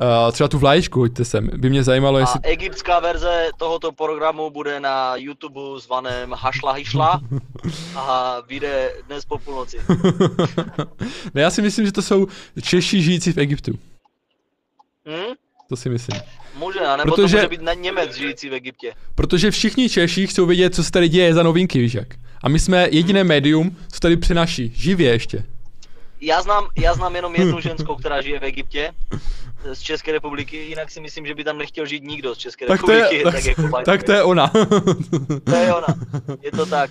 [0.00, 1.50] uh, třeba tu vlaječku, hoďte sem.
[1.56, 2.40] By mě zajímalo, jestli...
[2.44, 7.20] A egyptská verze tohoto programu bude na YouTube zvaném Hašla Hišla
[7.96, 9.78] a vyjde dnes po půlnoci.
[11.34, 12.26] ne, já si myslím, že to jsou
[12.62, 13.72] Češi žijící v Egyptu.
[15.06, 15.34] Hmm?
[15.68, 16.20] To si myslím.
[16.58, 18.94] Může, anebo protože, to může být na Němec žijící v Egyptě.
[19.14, 22.08] Protože všichni Češi chcou vědět, co se tady děje za novinky, víš jak.
[22.42, 24.72] A my jsme jediné médium, co tady přináší.
[24.74, 25.44] Živě ještě.
[26.20, 28.92] Já znám, já znám jenom jednu ženskou, která žije v Egyptě,
[29.72, 32.80] z České republiky, jinak si myslím, že by tam nechtěl žít nikdo z České tak
[32.80, 33.08] republiky.
[33.08, 34.48] To je, tak, tak, jako tak to je ona.
[35.44, 35.86] to je ona,
[36.42, 36.90] je to tak.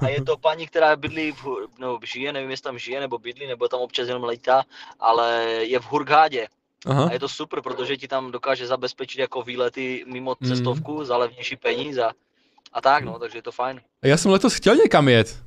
[0.00, 1.44] A je to paní, která bydlí, v,
[1.78, 4.64] no žije, nevím jestli tam žije, nebo bydlí, nebo tam občas jenom letá,
[5.00, 6.46] ale je v Hurghádě.
[6.86, 7.08] Aha.
[7.08, 10.48] A je to super, protože ti tam dokáže zabezpečit jako výlety mimo mm.
[10.48, 11.04] cestovku mm.
[11.04, 12.10] za levnější peníze a,
[12.72, 13.80] a tak, no, takže je to fajn.
[14.02, 15.38] A já jsem letos chtěl někam jet.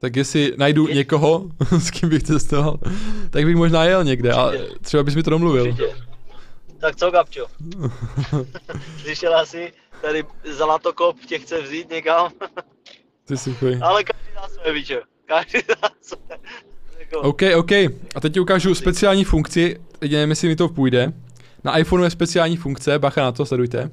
[0.00, 0.94] Tak jestli najdu je...
[0.94, 1.44] někoho,
[1.78, 2.78] s kým bych cestoval,
[3.30, 5.64] tak bych možná jel někde a třeba bys mi to domluvil.
[5.64, 6.08] Určitě.
[6.80, 7.46] Tak co, Gabčo?
[9.00, 12.32] Slyšel asi, tady Zlatokop tě chce vzít někam.
[13.24, 13.78] Ty si chuj.
[13.82, 15.02] Ale každý dá své, víče.
[15.26, 16.16] Každý zase.
[16.30, 16.42] Jako,
[17.16, 17.72] OK, OK.
[18.14, 21.12] A teď ti ukážu speciální funkci, teď nevím, jestli mi to půjde.
[21.64, 23.90] Na iPhoneu je speciální funkce, bacha na to, sledujte.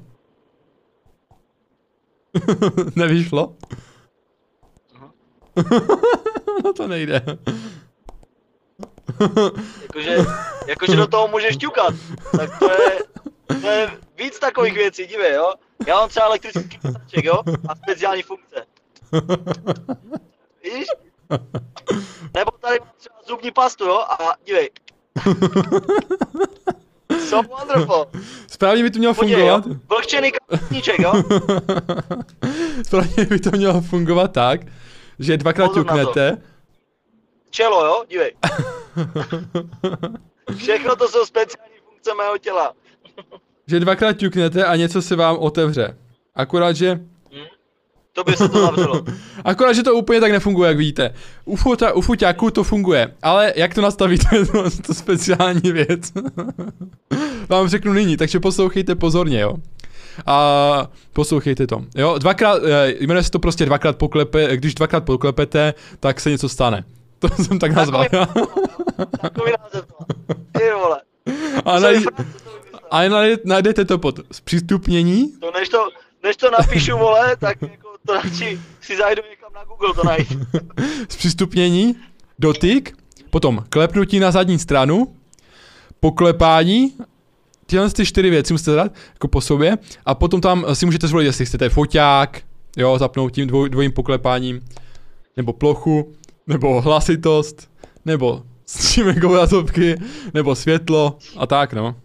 [2.96, 3.54] Nevyšlo?
[6.64, 7.22] No to nejde.
[9.82, 10.16] jakože,
[10.66, 11.94] jakože do toho můžeš ťukat.
[12.36, 12.98] Tak to je,
[13.60, 15.54] to je víc takových věcí, dívej, jo.
[15.86, 18.66] Já mám třeba elektrický písaček, jo, a speciální funkce.
[20.64, 20.86] Víš?
[22.34, 22.88] Nebo tady mám
[23.28, 24.70] zubní pastu, jo, a dívej.
[27.28, 28.06] So wonderful.
[28.46, 29.62] Správně by to mělo Podívej, jo.
[29.62, 29.82] fungovat.
[29.88, 31.12] Vlhčený kapníček, jo.
[32.86, 34.60] Správně by to mělo fungovat tak,
[35.18, 36.42] že dvakrát Pozor ťuknete.
[37.50, 38.32] Čelo, jo, dívej.
[40.56, 42.72] Všechno to jsou speciální funkce mého těla.
[43.66, 45.98] Že dvakrát ťuknete a něco se vám otevře.
[46.34, 47.00] Akorát, že
[48.16, 49.04] To by se to zavřelo.
[49.44, 51.14] Akorát, že to úplně tak nefunguje, jak vidíte.
[51.44, 56.12] U, futa, u fuťáků to funguje, ale jak to nastavíte, to je to speciální věc.
[57.48, 59.56] Vám řeknu nyní, takže poslouchejte pozorně, jo.
[60.26, 61.84] A poslouchejte to.
[61.94, 66.48] Jo, dvakrát, eh, jmenuje se to prostě dvakrát poklepe, když dvakrát poklepete, tak se něco
[66.48, 66.84] stane.
[67.18, 68.04] To jsem tak nazval.
[69.20, 70.04] Takový název to.
[70.58, 71.00] Ty vole.
[71.64, 72.12] A, vymyslel?
[72.90, 75.88] a najde- najdete to pod zpřístupnění, To než to,
[76.22, 80.38] než to napíšu, vole, tak jako to radši si zajdu někam na Google to najít.
[81.08, 81.96] zpřístupnění,
[82.38, 82.96] dotyk,
[83.30, 85.14] potom klepnutí na zadní stranu,
[86.00, 86.92] poklepání,
[87.66, 91.26] tyhle ty čtyři věci musíte dát jako po sobě a potom tam si můžete zvolit,
[91.26, 92.42] jestli chcete foťák,
[92.76, 94.64] jo, zapnout tím dvoj, dvojím poklepáním,
[95.36, 96.12] nebo plochu,
[96.46, 97.70] nebo hlasitost,
[98.04, 99.46] nebo s čím jako
[100.34, 101.96] nebo světlo a tak, no.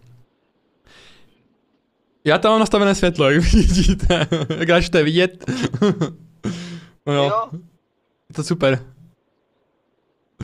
[2.24, 4.26] Já tam mám nastavené světlo, jak vidíte,
[4.58, 5.44] jak dáčte vidět.
[7.06, 7.42] no jo, Jo,
[8.28, 8.84] je to super.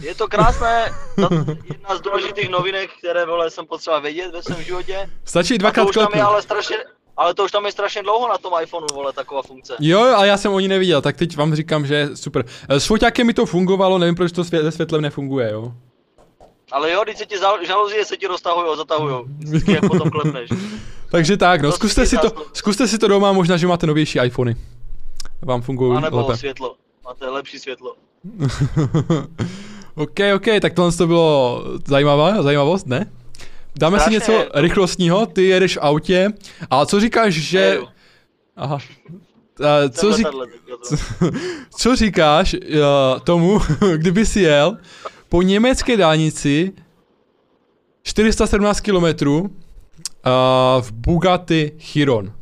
[0.03, 4.43] je to krásné, to je jedna z důležitých novinek, které vole jsem potřeba vědět ve
[4.43, 5.11] svém životě.
[5.25, 6.23] Stačí to dvakrát je klepnout.
[6.25, 6.77] ale strašně,
[7.17, 9.75] ale to už tam je strašně dlouho na tom iPhoneu, vole, taková funkce.
[9.81, 12.45] Jo, ale já jsem o ní neviděl, tak teď vám říkám, že je super.
[12.69, 15.73] Eh, S foťákem mi to fungovalo, nevím, proč to svě- se světlem nefunguje, jo.
[16.73, 17.37] Ale jo, když se ti
[17.67, 19.25] žaluzie se ti roztahujou, zatahujou.
[19.39, 20.51] Vždycky jak potom klepneš.
[21.11, 24.19] Takže tak, no, zkuste si si to, zkuste si to doma, možná, že máte novější
[24.25, 24.57] iPhony.
[25.43, 26.37] Vám fungují A nebo lépe.
[26.37, 26.77] světlo.
[27.05, 27.95] Máte lepší světlo.
[29.95, 33.13] OK, OK, tak tohle to bylo zajímavá, zajímavost, ne?
[33.77, 34.15] Dáme si Strašně.
[34.15, 36.33] něco rychlostního, ty jedeš v autě,
[36.71, 37.81] a co říkáš, že...
[38.57, 38.79] Aha.
[39.65, 40.27] A co, řík...
[41.79, 43.61] co říkáš uh, tomu,
[43.97, 44.77] kdyby si jel
[45.29, 46.73] po německé dálnici
[48.03, 49.05] 417 km
[50.29, 52.33] uh, v Bugatti Chiron.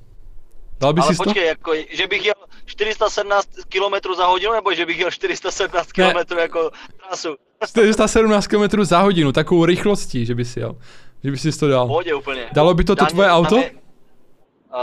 [0.81, 1.25] Dal by Ale si to?
[1.25, 6.13] počkej, jako, že bych jel 417 km za hodinu, nebo že bych jel 417 Ne.
[6.25, 6.71] km jako
[7.07, 7.37] trasu?
[7.67, 10.77] 417 km za hodinu, takovou rychlostí, že by si jel.
[11.25, 11.87] Že by si to V dal.
[11.87, 12.49] pohodě úplně.
[12.53, 13.57] Dalo by to to Dálnice tvoje auto?
[13.57, 13.71] je-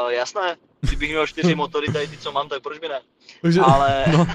[0.03, 3.01] Uh, jasné, kdybych měl čtyři motory, tady ty, co mám, tak proč by ne?
[3.41, 4.27] Takže, Ale, no,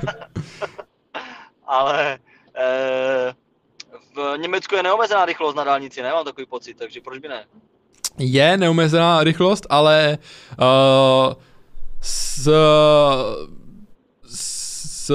[1.67, 2.19] ale
[2.57, 3.35] eh,
[4.15, 6.13] v Německu je neomezená rychlost na dálnici, ne?
[6.13, 7.45] Mám takový pocit, takže proč by ne?
[8.19, 10.19] Je neomezená rychlost, ale
[10.61, 11.35] uh,
[12.01, 12.49] s,
[14.27, 15.13] s,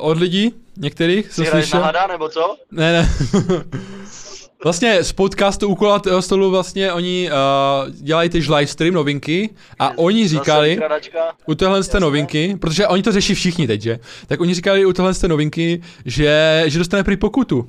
[0.00, 1.80] od lidí některých jsem slyšel.
[1.80, 2.56] hada, nebo co?
[2.70, 3.10] Ne, ne.
[4.64, 10.38] Vlastně z podcastu kulatého stolu vlastně oni uh, dělají teď livestream novinky a oni Zase
[10.38, 10.80] říkali
[11.46, 13.98] u téhle z té novinky, protože oni to řeší všichni teď, že?
[14.26, 17.68] Tak oni říkali u téhle z té novinky, že, že dostane prý pokutu.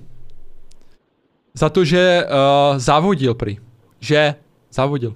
[1.53, 3.57] Za to, že uh, závodil prý.
[3.99, 4.35] Že
[4.75, 5.15] závodil.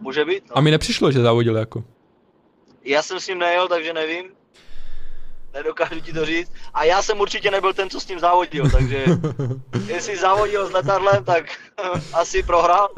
[0.00, 0.58] Může být, no.
[0.58, 1.84] A mi nepřišlo, že závodil jako.
[2.84, 4.24] Já jsem s ním nejel, takže nevím.
[5.54, 6.52] Nedokážu ti to říct.
[6.74, 9.04] A já jsem určitě nebyl ten, co s ním závodil, takže
[9.86, 11.44] jestli závodil s letadlem, tak
[12.12, 12.88] asi prohrál.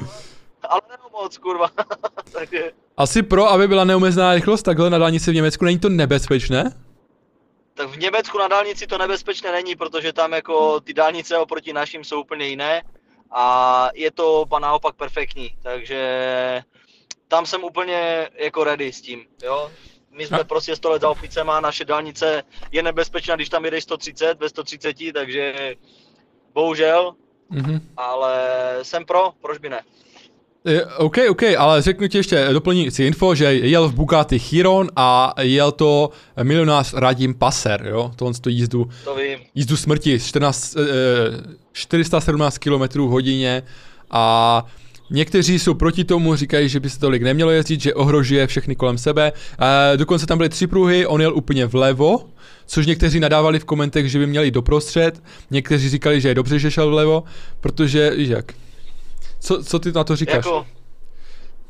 [0.69, 1.71] Ale ne moc, kurva.
[2.33, 6.75] takže Asi pro, aby byla neomezená rychlost takhle na dálnici v Německu, není to nebezpečné?
[7.75, 12.05] tak v Německu na dálnici to nebezpečné není, protože tam jako ty dálnice oproti našim
[12.05, 12.83] jsou úplně jiné
[13.31, 16.63] a je to ba naopak perfektní, takže
[17.29, 19.71] tam jsem úplně jako ready s tím, jo.
[20.11, 23.85] My jsme A- prostě 100 let za opicema, naše dálnice je nebezpečná, když tam jedeš
[23.85, 25.75] 130, ve 130, takže
[26.53, 27.15] bohužel,
[27.51, 27.89] Mhm.
[27.97, 28.39] ale
[28.83, 29.83] jsem pro, proč by ne?
[30.67, 35.35] Eh, OK, OK, ale řeknu ti ještě doplňující info, že jel v Bugatti Chiron a
[35.41, 36.11] jel to
[36.43, 39.39] milionář Radim Passer, jo, tohle tu jízdu, To vím.
[39.55, 40.85] jízdu smrti, 14, eh,
[41.73, 43.63] 417 km hodině
[44.11, 44.65] a
[45.11, 48.99] Někteří jsou proti tomu, říkají, že by se tolik nemělo jezdit, že ohrožuje všechny kolem
[48.99, 49.33] sebe.
[49.93, 52.25] E, dokonce tam byly tři pruhy, on jel úplně vlevo,
[52.67, 55.23] což někteří nadávali v komentech, že by měli doprostřed.
[55.51, 57.25] Někteří říkali, že je dobře, že šel vlevo,
[57.61, 58.53] protože, jak.
[59.41, 60.37] Co, co ty na to říkáš?
[60.37, 60.67] Jako,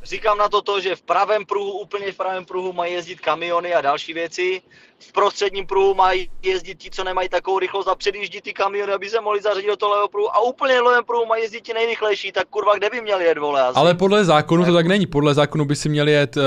[0.04, 3.74] říkám na to to, že v pravém pruhu, úplně v pravém pruhu mají jezdit kamiony
[3.74, 4.62] a další věci.
[4.98, 9.11] V prostředním pruhu mají jezdit ti, co nemají takovou rychlost a předjíždí ty kamiony, aby
[9.11, 10.35] se mohli zařadit do toho levého pruhu.
[10.35, 13.38] A úplně v levém pruhu mají jezdit ti nejrychlejší, tak kurva, kde by měli jet,
[13.38, 13.62] vole?
[13.62, 13.78] Asi?
[13.78, 15.07] Ale podle zákonu to tak není.
[15.07, 16.42] Podle zákonu by si měli jet, uh,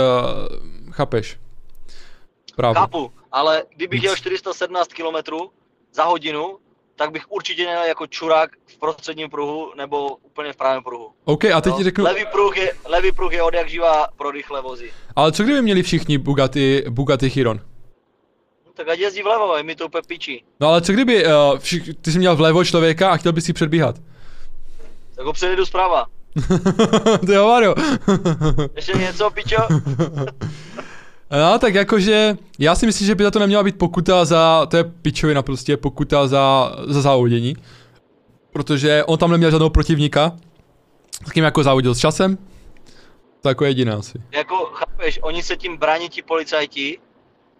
[0.91, 1.39] chápeš?
[2.55, 2.75] Právo.
[2.75, 5.35] Chápu, ale kdybych jel 417 km
[5.93, 6.57] za hodinu,
[6.95, 11.11] tak bych určitě nejel jako čurák v prostředním pruhu nebo úplně v pravém pruhu.
[11.25, 12.03] OK, a teď no, ti řeknu...
[12.03, 14.91] Levý pruh je, levý pruh je od jak živá pro rychlé vozy.
[15.15, 17.59] Ale co kdyby měli všichni Bugatti, Bugatti Chiron?
[18.65, 20.43] No, tak ať jezdí vlevo, je mi to úplně pičí.
[20.59, 23.53] No ale co kdyby, uh, všich, ty jsi měl vlevo člověka a chtěl bys si
[23.53, 23.95] předbíhat?
[25.15, 26.05] Tak ho předjedu zprava.
[27.25, 27.75] Ty jo, Mario.
[28.75, 29.55] Ještě něco, pičo?
[31.31, 34.77] No, tak jakože, já si myslím, že by za to neměla být pokuta za, to
[34.77, 37.55] je pičovina prostě, pokuta za, za závodění.
[38.53, 40.37] Protože on tam neměl žádného protivníka,
[41.27, 42.37] s kým jako závodil s časem.
[43.41, 44.21] To jako jediné asi.
[44.31, 46.99] Jako, chápeš, oni se tím brání ti policajti,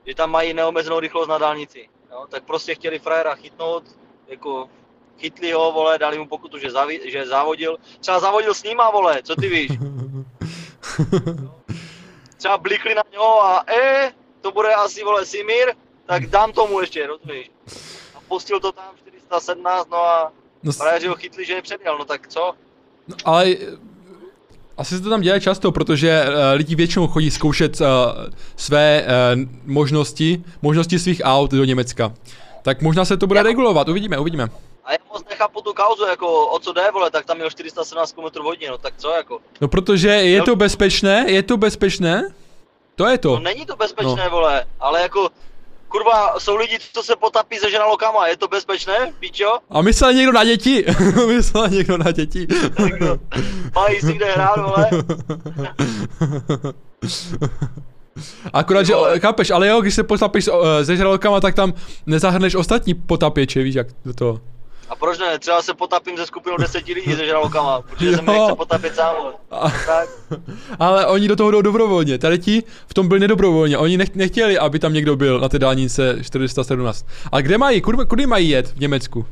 [0.08, 1.90] že tam mají neomezenou rychlost na dálnici.
[2.12, 3.84] No, tak prostě chtěli frajera chytnout,
[4.28, 4.70] jako
[5.20, 7.78] chytli ho, vole, dali mu pokutu, že, zavi, že závodil.
[8.00, 9.72] Třeba závodil s nima, vole, co ty víš?
[12.42, 15.68] třeba blikli na něho a e, to bude asi vole Simir,
[16.06, 17.52] tak dám tomu ještě, rozumíš?
[18.16, 20.32] A pustil to tam 417, no a
[20.64, 22.54] no, frajeři ho chytli, že nepředjel, no tak co?
[23.08, 23.56] No, ale
[24.78, 27.88] asi se to tam děje často, protože uh, lidi většinou chodí zkoušet uh,
[28.56, 32.14] své uh, možnosti, možnosti svých aut do Německa.
[32.62, 34.50] Tak možná se to bude regulovat, uvidíme, uvidíme.
[34.86, 38.14] A já moc nechápu tu kauzu, jako o co jde, vole, tak tam měl 417
[38.14, 39.40] km hodin, no tak co jako?
[39.62, 42.34] No protože je to bezpečné, je to bezpečné,
[42.96, 43.30] to je to.
[43.30, 44.30] No není to bezpečné, no.
[44.30, 45.30] vole, ale jako,
[45.88, 49.60] kurva, jsou lidi, co se potapí se ženalokama, je to bezpečné, píčo?
[49.70, 50.86] A myslel někdo na děti,
[51.28, 52.48] myslel někdo na děti.
[53.76, 54.90] Mají si kde hrát, vole.
[58.54, 60.50] Akorát, že chápeš, ale jo, když se potapíš
[60.84, 61.74] se žralokama, tak tam
[62.06, 64.40] nezahrneš ostatní potapěče, víš jak do toho.
[64.92, 65.40] A proč ne?
[65.40, 69.16] Třeba se potapím ze skupinou deseti lidí se žralokama, protože se mi nechce potapit sám.
[69.52, 70.10] A, tak.
[70.80, 72.18] Ale oni do toho jdou dobrovolně.
[72.18, 73.78] Tady ti v tom byli nedobrovolně.
[73.78, 77.06] Oni nech, nechtěli, aby tam někdo byl na té dálnice 417.
[77.32, 77.82] A kde mají?
[77.82, 79.26] Kudy, kudy mají jet v Německu?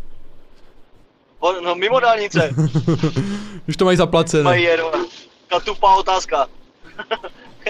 [1.39, 2.49] O, no mimo dálnice.
[3.69, 4.43] Už to mají zaplacené.
[4.43, 4.81] Mají jet,
[5.47, 6.47] Ta tupá otázka.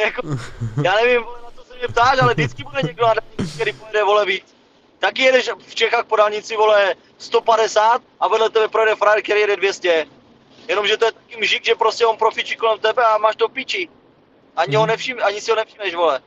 [0.04, 0.22] jako,
[0.84, 4.04] já nevím, na co se mě ptáš, ale vždycky bude někdo na dálnici, který pojede
[4.04, 4.59] vole víc.
[5.00, 9.56] Taky jedeš v Čechách po dálnici, vole, 150 a vedle tebe projede frajer, který jede
[9.56, 10.06] 200.
[10.68, 13.90] Jenomže to je taký mžik, že prostě on profičí kolem tebe a máš to piči.
[14.56, 14.80] Ani, hmm.
[14.80, 16.22] ho nevšim, ani si ho nevšimneš, vole.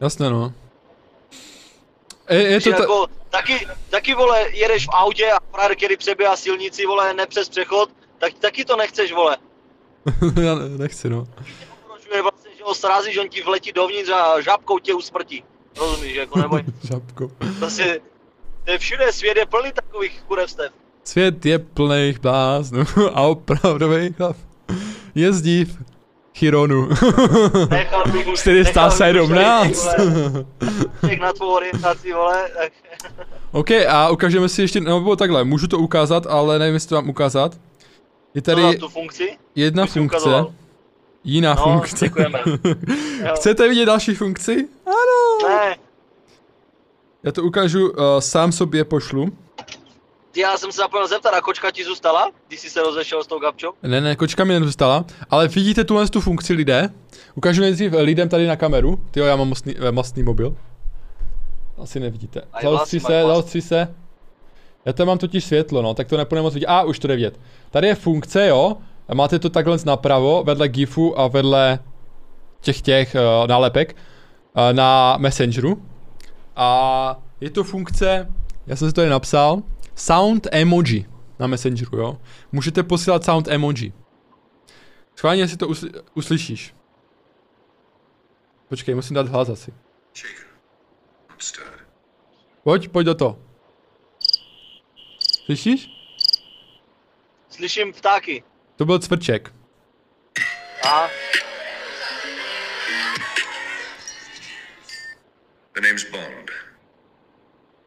[0.00, 0.52] Jasné, no.
[2.30, 6.86] Je, je to jako, taky, taky, vole, jedeš v autě a frajer, který přebíhá silnici,
[6.86, 9.36] vole, ne přes přechod, tak taky to nechceš, vole.
[10.42, 11.26] Já nechci, no.
[12.22, 15.44] Vlastně, že ho srázíš, on ti vletí dovnitř a žábkou tě usmrtí.
[15.78, 16.64] Rozumíš, jako neboj.
[16.82, 17.30] Žabko.
[17.58, 18.00] Prostě,
[18.64, 20.72] to je všude, svět je plný takových kurevstev.
[21.04, 24.36] Svět je plný bláznů a opravdový chlap
[25.14, 25.78] jezdí v
[26.34, 26.88] Chironu.
[28.34, 29.86] 417.
[31.02, 32.48] Nechal na tvou orientaci, vole.
[32.56, 32.72] Tak.
[33.52, 37.08] OK, a ukážeme si ještě, nebo takhle, můžu to ukázat, ale nevím, jestli to mám
[37.10, 37.60] ukázat.
[38.34, 39.36] Je tady no, tu funkci?
[39.54, 40.28] jedna funkce.
[41.24, 42.10] Jiná no, funkce.
[43.34, 44.68] Chcete vidět další funkci?
[44.86, 45.48] Ano.
[45.48, 45.76] Ne.
[47.22, 49.32] Já to ukážu, uh, sám sobě pošlu.
[50.30, 53.26] Ty, já jsem se zapomněl zeptat, a kočka ti zůstala, když jsi se rozešel s
[53.26, 53.72] tou gabčou?
[53.82, 56.88] Ne, ne, kočka mi nezůstala, ale vidíte tuhle tu funkci lidé?
[57.34, 59.00] Ukážu nejdřív lidem tady na kameru.
[59.10, 60.56] Ty já mám mastný, eh, mastný mobil.
[61.78, 62.42] Asi nevidíte.
[62.62, 63.94] Zaostří se, zaostří se.
[64.84, 66.66] Já tam mám totiž světlo, no, tak to nepůjde moc vidět.
[66.66, 67.40] A, už to jde vidět.
[67.70, 68.76] Tady je funkce, jo.
[69.14, 71.78] Máte to takhle napravo, vedle GIFu a vedle
[72.60, 75.86] těch těch uh, nálepek uh, na Messengeru.
[76.56, 78.34] A je to funkce,
[78.66, 79.62] já jsem si to tady napsal,
[79.94, 81.06] sound emoji
[81.38, 82.18] na Messengeru, jo.
[82.52, 83.92] Můžete posílat sound emoji.
[85.16, 86.74] Schválně si to usl- uslyšíš.
[88.68, 89.72] Počkej, musím dát hlas asi.
[92.62, 93.38] Pojď, pojď do toho.
[95.44, 95.90] Slyšíš?
[97.48, 98.44] Slyším ptáky.
[98.78, 99.52] To byl cvrček.
[100.88, 101.08] A?
[105.74, 106.50] The name's Bond.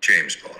[0.10, 0.58] James Bond.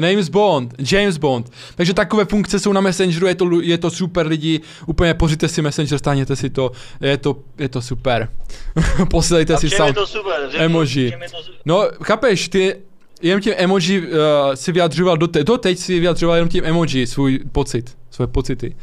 [0.00, 1.52] James Bond, James Bond.
[1.74, 5.62] Takže takové funkce jsou na Messengeru, je to, je to super lidi, úplně pořiďte si
[5.62, 8.28] Messenger, stáhněte si to, je to, je to super.
[9.10, 11.10] Posílejte si sám je to super, emoji.
[11.10, 11.18] To,
[11.64, 12.76] no, chápeš, ty
[13.22, 14.06] jenom tím emoji uh,
[14.54, 18.76] si vyjadřoval, do, te, do teď si vyjadřoval jenom tím emoji svůj pocit, svoje pocity.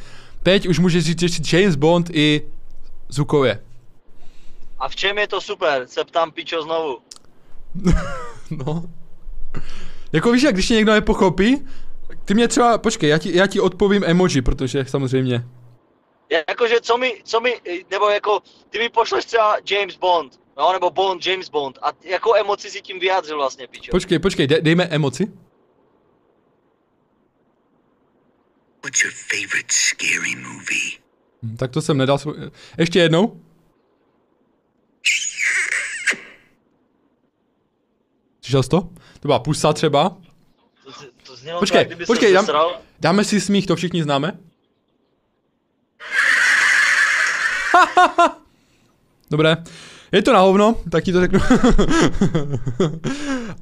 [0.48, 2.48] Teď už můžeš říct, že James Bond i
[3.10, 3.64] zvukově.
[4.80, 5.88] A v čem je to super?
[5.88, 6.98] Se ptám pičo znovu.
[8.66, 8.84] no.
[10.12, 11.68] Jako víš, jak když tě někdo nepochopí,
[12.26, 15.44] ty mě třeba, počkej, já ti, já ti odpovím emoji, protože samozřejmě.
[16.50, 18.40] Jakože co mi, co mi, nebo jako,
[18.70, 22.82] ty mi pošleš třeba James Bond, no, nebo Bond, James Bond, a jako emoci si
[22.82, 23.92] tím vyjádřil vlastně, pičo.
[23.92, 25.32] Počkej, počkej, de, dejme emoci.
[28.88, 31.00] What's your favorite scary movie?
[31.44, 32.20] Hm, tak to jsem nedal.
[32.78, 33.42] Ještě jednou.
[38.42, 38.82] Slyšel jsi to?
[39.20, 40.10] To byla pusa třeba.
[40.10, 40.18] To,
[41.24, 42.48] to znělo počkej, tak, počkej, dám,
[43.00, 44.32] dáme si smích, to všichni známe.
[49.32, 49.58] Dobré.
[50.12, 51.40] Je to na hovno, tak ti to řeknu.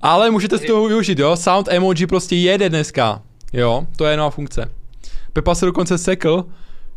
[0.02, 1.38] Ale můžete z toho využít, jo?
[1.38, 3.24] Sound emoji prostě jede dneska.
[3.54, 4.85] Jo, to je nová funkce.
[5.36, 6.46] Pepa se dokonce sekl,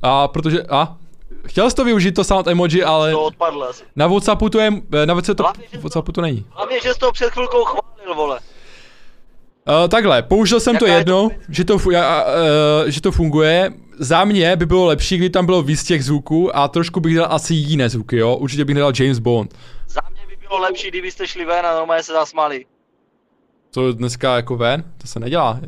[0.03, 0.97] a protože, a,
[1.47, 3.13] chtěl jsi to využít, to sound emoji, ale...
[3.13, 3.85] To odpadlo asi.
[3.97, 4.71] Na Whatsappu to je,
[5.05, 6.47] na Whatsappu to, Whatsappu to není.
[6.51, 8.39] Hlavně, že jsi to před chvilkou chválil, vole.
[9.69, 11.35] Uh, takhle, použil jsem Jaká to jednou, to?
[11.49, 11.93] Že, to, uh, uh,
[12.87, 13.73] že to funguje.
[13.99, 17.27] Za mě by bylo lepší, kdyby tam bylo víc těch zvuků a trošku bych dal
[17.31, 18.37] asi jiné zvuky, jo?
[18.37, 19.55] Určitě bych nedal James Bond.
[19.89, 22.67] Za mě by bylo lepší, kdybyste šli ven a normálně se zasmali.
[23.71, 24.85] To dneska jako ven?
[24.99, 25.61] To se nedělá.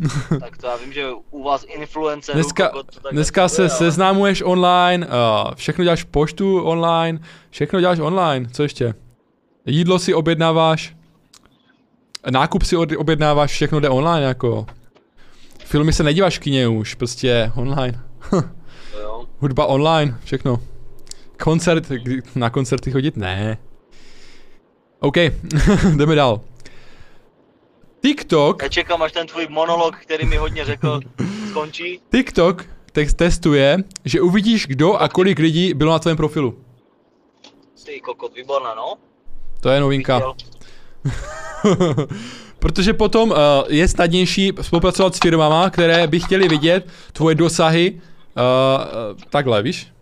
[0.40, 2.36] tak to já vím, že u vás influencerů...
[2.36, 2.72] Dneska,
[3.12, 3.70] dneska se ale...
[3.70, 5.12] seznámuješ online, uh,
[5.54, 7.18] všechno děláš poštu online,
[7.50, 8.94] všechno děláš online, co ještě?
[9.66, 10.96] Jídlo si objednáváš,
[12.30, 14.66] nákup si objednáváš, všechno jde online jako.
[15.64, 18.00] Filmy se nedíváš v kině už, prostě online.
[19.38, 20.60] Hudba online, všechno.
[21.42, 21.92] Koncert,
[22.34, 23.16] na koncerty chodit?
[23.16, 23.58] Ne.
[25.00, 25.16] OK,
[25.96, 26.40] jdeme dál.
[28.02, 28.62] TikTok...
[28.62, 31.00] Já čekám, až ten tvůj monolog, který mi hodně řekl,
[31.50, 32.00] skončí.
[32.10, 36.64] TikTok text testuje, že uvidíš, kdo a kolik lidí bylo na tvém profilu.
[37.86, 38.94] Ty kokot, výborná, no.
[39.60, 40.22] To je novinka.
[42.58, 43.36] Protože potom uh,
[43.68, 49.92] je snadnější spolupracovat s firmama, které by chtěli vidět tvoje dosahy uh, takhle, víš?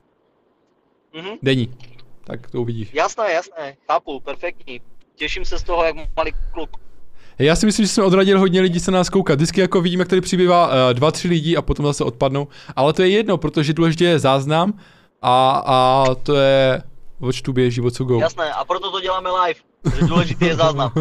[1.15, 1.31] Mhm.
[1.43, 1.75] Denní.
[2.25, 2.89] Tak to uvidíš.
[2.93, 4.81] Jasné, jasné, chápu, perfektní.
[5.15, 6.71] Těším se z toho, jak malý kluk.
[7.41, 9.37] Já si myslím, že jsme odradili hodně lidí se nás koukat.
[9.37, 12.49] Vždycky jako vidíme, jak tady přibývá uh, dva, tři lidi a potom zase odpadnou.
[12.77, 14.75] Ale to je jedno, protože důležité je záznam
[15.23, 16.83] a, a to je
[17.21, 18.21] oč tu běží, o co go.
[18.21, 19.61] Jasné, a proto to děláme live.
[19.97, 20.93] Že důležitý je záznam.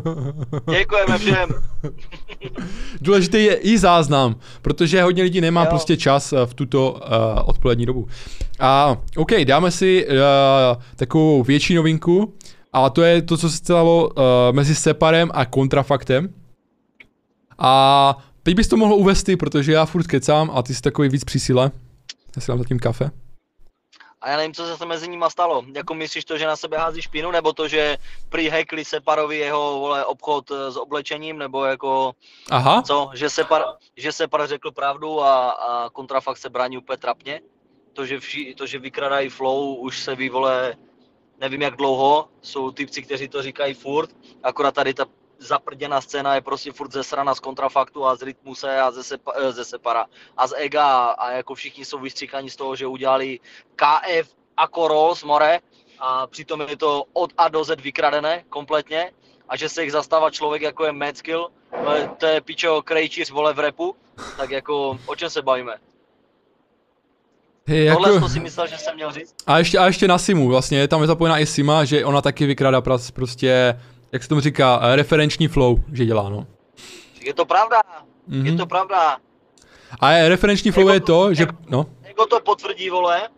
[0.70, 1.48] Děkujeme všem.
[3.00, 5.66] Důležitý je i záznam, protože hodně lidí nemá jo.
[5.70, 6.98] prostě čas eh, v tuto uh,
[7.44, 8.08] odpolední dobu.
[8.60, 12.34] A OK, dáme si uh, takovou větší novinku.
[12.74, 14.22] A to je to, co se stalo uh,
[14.52, 16.34] mezi Separem a Kontrafaktem.
[17.58, 21.08] A teď bys to mohl uvést ty, protože já furt kecám a ty jsi takový
[21.08, 21.70] víc při síle.
[22.36, 23.10] Já si dám zatím kafe.
[24.20, 25.64] A já nevím, co se mezi nimi stalo.
[25.74, 27.96] Jako myslíš to, že na sebe hází špínu, nebo to, že
[28.28, 32.12] prý hackli Separovi jeho vole, obchod eh, s oblečením, nebo jako...
[32.50, 32.82] Aha.
[32.82, 33.10] Co?
[33.14, 33.62] Že Separ,
[33.96, 37.40] že Separ řekl pravdu a, a kontrafakt se brání úplně trapně?
[37.92, 40.74] To, že, vši, to, že vykradají flow, už se ví, vole,
[41.40, 44.10] nevím jak dlouho, jsou typci, kteří to říkají furt,
[44.42, 45.06] akorát tady ta
[45.38, 49.52] zaprděná scéna je prostě furt zesrana z kontrafaktu a z Rytmuse a ze, sepa, eh,
[49.52, 50.06] ze Separa.
[50.36, 53.40] A z Ega a jako všichni jsou vystříkaní z toho, že udělali
[53.76, 55.60] KF jako Rolls More.
[55.98, 59.12] A přitom je to od A do Z vykradené kompletně.
[59.48, 61.50] A že se jich zastává člověk jako je Madskill,
[62.18, 63.96] to je pičo krejčíř vole v repu,
[64.36, 65.76] tak jako o čem se bavíme?
[67.66, 68.28] Hey, Tohle jako...
[68.28, 69.34] si myslel, že jsem měl říct?
[69.46, 72.46] A ještě, a ještě na Simu, vlastně, tam je zapojená i Sima, že ona taky
[72.46, 72.82] vykrádá
[73.14, 73.80] prostě,
[74.12, 76.46] jak se tomu říká, eh, referenční flow, že dělá, no.
[77.20, 77.80] Je to pravda,
[78.28, 78.44] mm-hmm.
[78.44, 78.58] je mhm.
[78.58, 79.16] to pravda.
[80.00, 81.86] A je, referenční flow Ego, je to, že, no.
[82.02, 83.28] Ego to potvrdí, vole.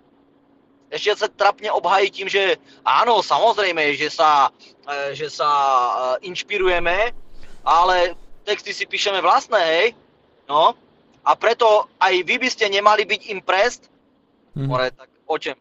[0.92, 4.50] Ještě se trapně obhají tím, že ano, samozřejmě, že sa,
[4.88, 7.12] eh, že sa eh, inšpirujeme,
[7.64, 8.14] ale
[8.44, 9.94] texty si píšeme vlastné, hej?
[10.48, 10.74] No.
[11.26, 13.90] A preto aj vy by ste nemali byť impressed,
[14.56, 14.66] Hmm.
[14.66, 15.54] More, tak o čem?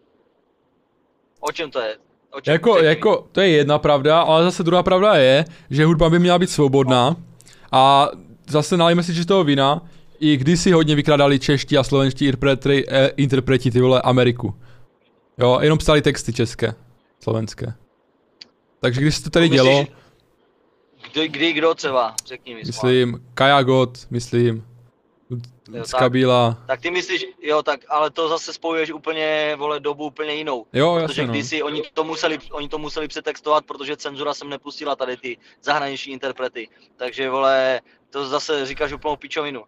[1.39, 1.97] O čem to je?
[2.31, 6.09] O čem jako, jako, to je jedna pravda, ale zase druhá pravda je, že hudba
[6.09, 7.15] by měla být svobodná
[7.71, 8.09] a
[8.47, 9.81] zase nalijeme si čistého vína,
[10.19, 14.55] i když si hodně vykradali čeští a slovenští interpreti, eh, interpreti ty vole Ameriku.
[15.37, 16.73] Jo, jenom psali texty české,
[17.19, 17.73] slovenské.
[18.79, 19.85] Takže když se to tady dělo...
[21.13, 22.61] Kdy, kdy kdo třeba, řekni mi.
[22.65, 23.09] Myslím.
[23.09, 24.63] Myslím, Kajagot, myslím.
[25.73, 25.99] Jo, tak.
[25.99, 26.57] Kabila.
[26.67, 30.65] Tak ty myslíš, jo, tak, ale to zase spojuješ úplně, vole, dobu úplně jinou.
[30.73, 31.33] Jo, Protože jasně no.
[31.33, 36.13] kdysi oni to, museli, oni to museli přetextovat, protože cenzura sem nepustila tady ty zahraniční
[36.13, 36.67] interprety.
[36.97, 39.63] Takže, vole, to zase říkáš úplnou pičovinu.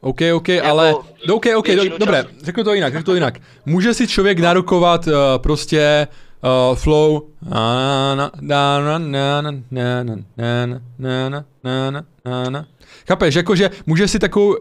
[0.00, 0.94] OK, OK, ale...
[1.28, 3.34] No, OK, OK, do, dobré, řeknu to jinak, řeknu to jinak.
[3.66, 6.08] Může si člověk narukovat uh, prostě
[6.42, 7.28] uh, flow.
[13.08, 14.56] Chápeš, jakože můžeš si takovou, uh,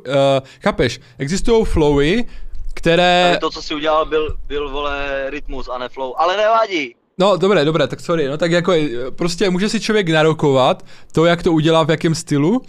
[0.63, 2.25] chápeš, existují flowy,
[2.73, 3.25] které...
[3.27, 6.95] Ale to, co si udělal, byl, byl vole rytmus a ne flow, ale nevadí.
[7.17, 8.73] No dobré, dobré, tak sorry, no tak jako
[9.15, 12.61] prostě může si člověk narokovat to, jak to udělá, v jakém stylu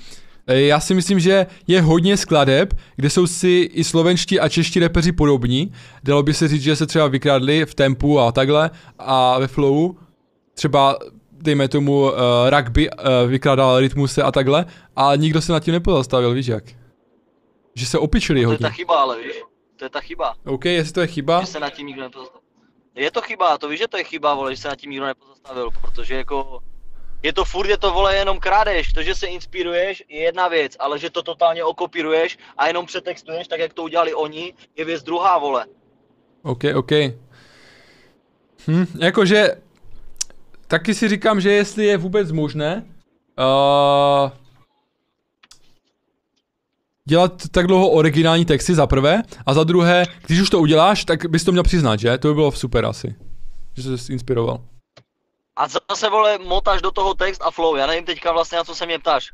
[0.46, 4.80] Eh, Já si myslím, že je hodně skladeb, kde jsou si i slovenští a čeští
[4.80, 5.72] repeři podobní.
[6.04, 9.98] Dalo by se říct, že se třeba vykradli v tempu a takhle a ve flowu.
[10.54, 10.98] Třeba
[11.32, 12.10] dejme tomu uh,
[12.58, 12.96] rugby uh,
[13.30, 14.66] vykrádal rytmuse a takhle,
[14.96, 16.64] a nikdo se nad tím nepozastavil, víš jak?
[17.74, 18.62] Že se opičili To je hodně.
[18.62, 19.32] ta chyba, ale víš.
[19.76, 20.34] To je ta chyba.
[20.46, 22.42] OK, jestli to je chyba, Že se nad tím nikdo nepozastavil.
[22.94, 25.06] Je to chyba, to víš, že to je chyba, vole, že se nad tím nikdo
[25.06, 26.60] nepozastavil, protože jako...
[27.22, 30.76] Je to furt, je to vole jenom krádež, to, že se inspiruješ je jedna věc,
[30.78, 35.02] ale že to totálně okopíruješ a jenom přetextuješ, tak jak to udělali oni, je věc
[35.02, 35.66] druhá, vole.
[36.42, 36.90] OK, OK.
[38.68, 39.48] Hm, jakože,
[40.66, 42.84] taky si říkám, že jestli je vůbec možné
[43.38, 44.30] uh,
[47.04, 51.26] dělat tak dlouho originální texty za prvé a za druhé, když už to uděláš, tak
[51.26, 52.18] bys to měl přiznat, že?
[52.18, 53.14] To by bylo super asi.
[53.76, 54.71] Že jsi inspiroval.
[55.56, 58.74] A zase, vole, motáš do toho text a flow, já nevím teďka vlastně, na co
[58.74, 59.32] se mě ptáš.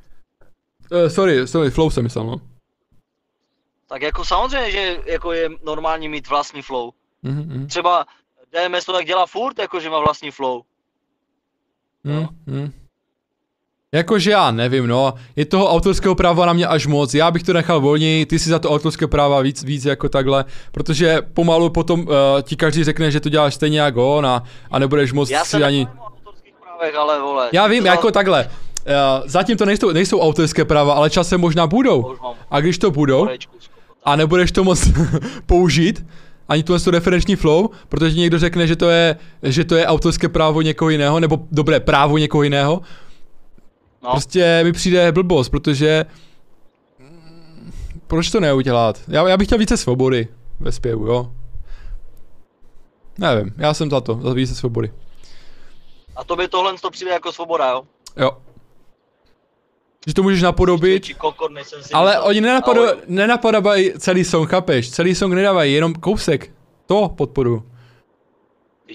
[0.91, 2.41] Uh, sorry, sorry, flow jsem myslel, no.
[3.89, 6.91] Tak jako samozřejmě, že jako je normální mít vlastní flow.
[7.23, 8.07] Mhm, mhm, Třeba
[8.53, 10.63] DMS to tak dělá furt, jako že má vlastní flow.
[12.05, 12.73] mhm, mhm.
[13.93, 17.53] Jakože já nevím, no, je toho autorského práva na mě až moc, já bych to
[17.53, 22.01] nechal volněji, ty si za to autorské práva víc, víc jako takhle, protože pomalu potom
[22.01, 22.07] uh,
[22.43, 25.51] ti každý řekne, že to děláš stejně jako on a, a nebudeš moc Já si
[25.51, 25.87] se ani...
[25.87, 26.08] autorských
[26.79, 27.49] právech, ale vole.
[27.53, 31.67] Já vím, to jako takhle, uh, zatím to nejsou, nejsou autorské práva, ale časem možná
[31.67, 32.15] budou.
[32.51, 33.29] A když to budou
[34.05, 34.89] a nebudeš to moc
[35.47, 36.07] použít,
[36.49, 40.29] ani tu tu referenční flow, protože někdo řekne, že to je, že to je autorské
[40.29, 42.83] právo někoho jiného, nebo dobré právo někoho jiného,
[44.03, 46.07] No, Prostě mi přijde blbost, protože...
[46.99, 47.73] mm,
[48.07, 49.01] Proč to neudělat?
[49.09, 50.29] Já, já bych chtěl více svobody
[50.61, 51.33] ve zpěvu, jo?
[53.19, 54.91] Nevím, já jsem za to, za více svobody.
[56.19, 57.83] A tobě tohle to přijde jako svoboda, jo?
[58.17, 58.31] Jo.
[60.07, 62.25] Že to můžeš napodobit, Či si ale myslel.
[62.29, 62.41] oni
[63.07, 64.91] nenapadají celý song, chápeš?
[64.91, 66.51] Celý song nedávají, jenom kousek.
[66.87, 67.63] To podporu.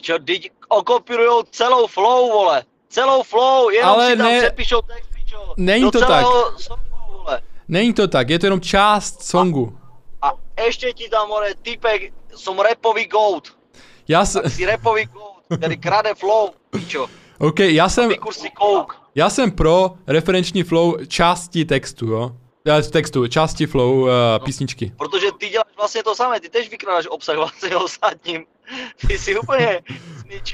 [0.01, 2.63] Čo, teď okopírujou celou flow, vole.
[2.89, 5.53] Celou flow, jenom Ale si tam ne- přepíšou text, pičo.
[5.57, 6.83] Není to celého songu,
[7.17, 7.41] vole.
[7.67, 9.77] Není to tak, je to jenom část songu.
[10.21, 10.31] A
[10.65, 13.47] ještě ti tam, vole, typek, som rapový goat.
[14.07, 17.07] Já jsem, Tak si rapový goat, který krade flow, pičo.
[17.39, 18.11] OK, já jsem,
[19.15, 22.31] já jsem pro referenční flow části textu, jo?
[22.67, 24.09] Eh, Textu, části flow uh,
[24.45, 24.93] písničky.
[24.97, 28.45] Protože ty děláš vlastně to samé, ty tež vykrádáš obsah vlastně ostatním.
[29.07, 29.81] Ty jsi úplně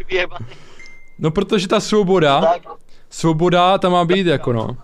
[0.08, 0.46] vyjebaný.
[1.20, 2.62] No protože ta svoboda, Tak,
[3.10, 4.78] svoboda tam má být jako no.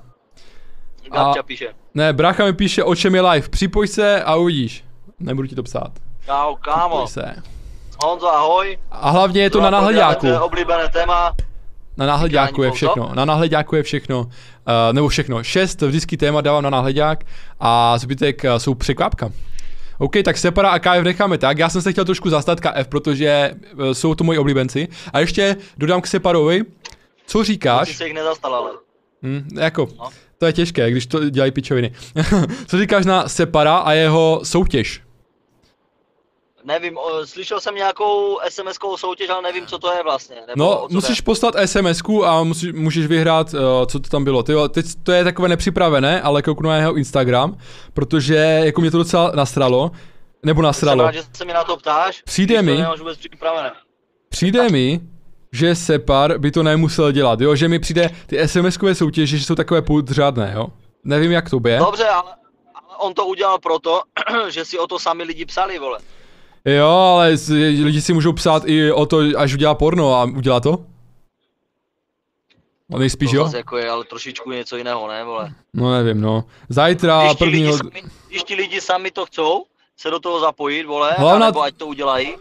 [1.14, 1.76] Gabča píše.
[1.94, 4.84] Ne, brácha mi píše, o čem je live, připoj se a uvidíš.
[5.20, 5.92] Nebudu ti to psát.
[6.26, 7.06] Čau, kámo.
[7.06, 7.55] Připoj se.
[8.06, 8.78] Honzo, ahoj.
[8.92, 10.22] A hlavně je to na nahledáku.
[10.22, 11.36] To je oblíbené téma.
[11.98, 13.12] Na nahledáku je všechno.
[13.16, 14.20] Na nahledáku je všechno.
[14.22, 14.30] Uh,
[14.92, 15.44] nebo všechno.
[15.44, 17.24] Šest vždycky téma dávám na nahledák
[17.60, 19.30] a zbytek uh, jsou překvapka.
[19.98, 21.58] OK, tak Separa a KF necháme tak.
[21.58, 24.88] Já jsem se chtěl trošku zastat KF, protože uh, jsou to moji oblíbenci.
[25.14, 26.62] A ještě dodám k Separovi,
[27.28, 27.98] co říkáš?
[27.98, 28.72] se jich nedostal, ale.
[29.24, 30.10] Hm, jako, No.
[30.38, 31.92] to je těžké, když to dělají pičoviny.
[32.68, 35.02] co říkáš na Separa a jeho soutěž?
[36.66, 40.36] Nevím, o, slyšel jsem nějakou SMS-kovou soutěž, ale nevím, co to je vlastně.
[40.48, 41.24] Nebo No, musíš jde.
[41.26, 44.44] poslat sms a musí, můžeš vyhrát, uh, co to tam bylo.
[44.44, 47.58] Ty, teď to je takové nepřipravené, ale kouknu na jeho Instagram,
[47.94, 49.92] protože jako mě to docela nasralo,
[50.44, 51.04] nebo Jsem nasralo.
[51.04, 52.22] rád, že se mi na to ptáš.
[52.26, 52.86] Přijde mi-.
[54.30, 55.00] Přijde mi,
[55.52, 59.56] že Separ by to nemusel dělat, jo, že mi přijde ty SMS-kové soutěže, že jsou
[59.56, 60.68] takové podřádné, jo.
[61.04, 61.78] Nevím, jak to je.
[61.80, 62.32] Dobře, ale,
[62.76, 64.02] ale on to udělal proto,
[64.50, 66.00] že si o to sami lidi psali, vole.
[66.66, 67.36] Jo, ale
[67.84, 70.78] lidi si můžou psát i o to, až udělá porno a udělá to?
[72.90, 73.52] No nejspíš to jo?
[73.56, 75.54] jako je, ale trošičku něco jiného, ne, vole.
[75.74, 76.44] No nevím, no.
[76.70, 77.78] Zajtra Když ti, lidi prvního...
[77.78, 79.66] sami, když ti lidi sami to chcou,
[79.98, 82.36] se do toho zapojit, vole, Hlavna- nebo ať to udělají,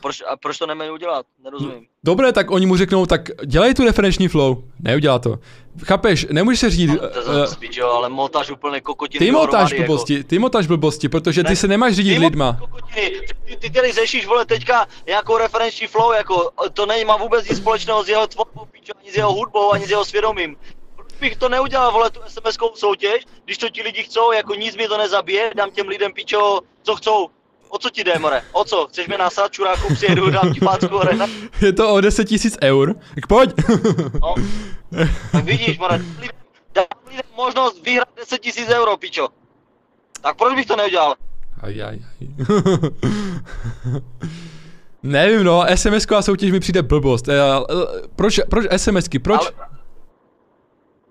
[0.00, 1.26] proč, a proč to nemají udělat?
[1.44, 1.86] Nerozumím.
[2.04, 4.62] Dobré, tak oni mu řeknou, tak dělej tu referenční flow.
[4.80, 5.38] Neudělá to.
[5.84, 7.02] Chápeš, nemůžeš se řídit...
[7.02, 9.86] No, to Uh, zase jo, ale motáš úplně kokotiny ty motáš dohromady, jako.
[9.86, 12.56] blbosti, ty motáš blbosti, protože ty Ne, se nemáš řídit Ty lidma.
[12.60, 13.10] kokotiny.
[13.44, 18.04] Ty, ty tady řešíš, vole, teďka nějakou referenční flow, jako, to nemá vůbec nic společného
[18.04, 20.56] s jeho tvorbou, pičo, ani s jeho hudbou, ani s jeho svědomím.
[20.96, 24.76] Proč bych to neudělal, vole, tu SMS-kovou soutěž, když to ti lidi chcou, jako nic
[24.76, 27.28] mi to nezabije, dám těm lidem, pičo, co chcou.
[27.68, 28.42] O co ti jde, more?
[28.52, 28.86] O co?
[28.86, 31.26] Chceš mě nasrat, čuráku, přijedu, dám ti pácku, arena?
[31.62, 32.94] Je to o 10 tisíc eur.
[33.14, 33.50] Tak pojď.
[34.22, 34.34] No.
[35.32, 36.30] Tak vidíš, lidem,
[36.74, 39.28] dám lidem možnost vyhrát 10 tisíc euro, pičo.
[40.20, 41.14] Tak proč bych to neudělal?
[41.62, 42.28] Aj, aj, aj.
[45.02, 47.28] Nevím, no, SMS-ková soutěž mi přijde blbost.
[47.28, 47.34] Eh,
[48.16, 49.40] Proč, proč SMSky, proč?
[49.40, 49.68] Ale-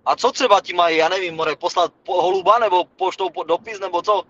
[0.05, 3.79] A co třeba ti mají, já nevím, more, poslat po holuba, nebo poštou po dopis,
[3.79, 4.23] nebo co?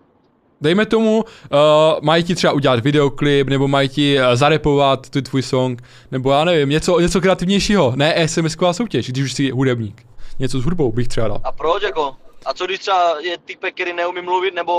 [0.60, 1.58] Dejme tomu, uh,
[2.02, 6.44] mají ti třeba udělat videoklip, nebo mají ti uh, zarepovat tu tvůj song, nebo já
[6.44, 10.06] nevím, něco, něco kreativnějšího, ne SMS-ková soutěž, když už jsi hudebník.
[10.38, 11.40] Něco s hudbou bych třeba dal.
[11.44, 12.16] A proč jako?
[12.46, 14.74] A co když třeba je typek, který neumí mluvit, nebo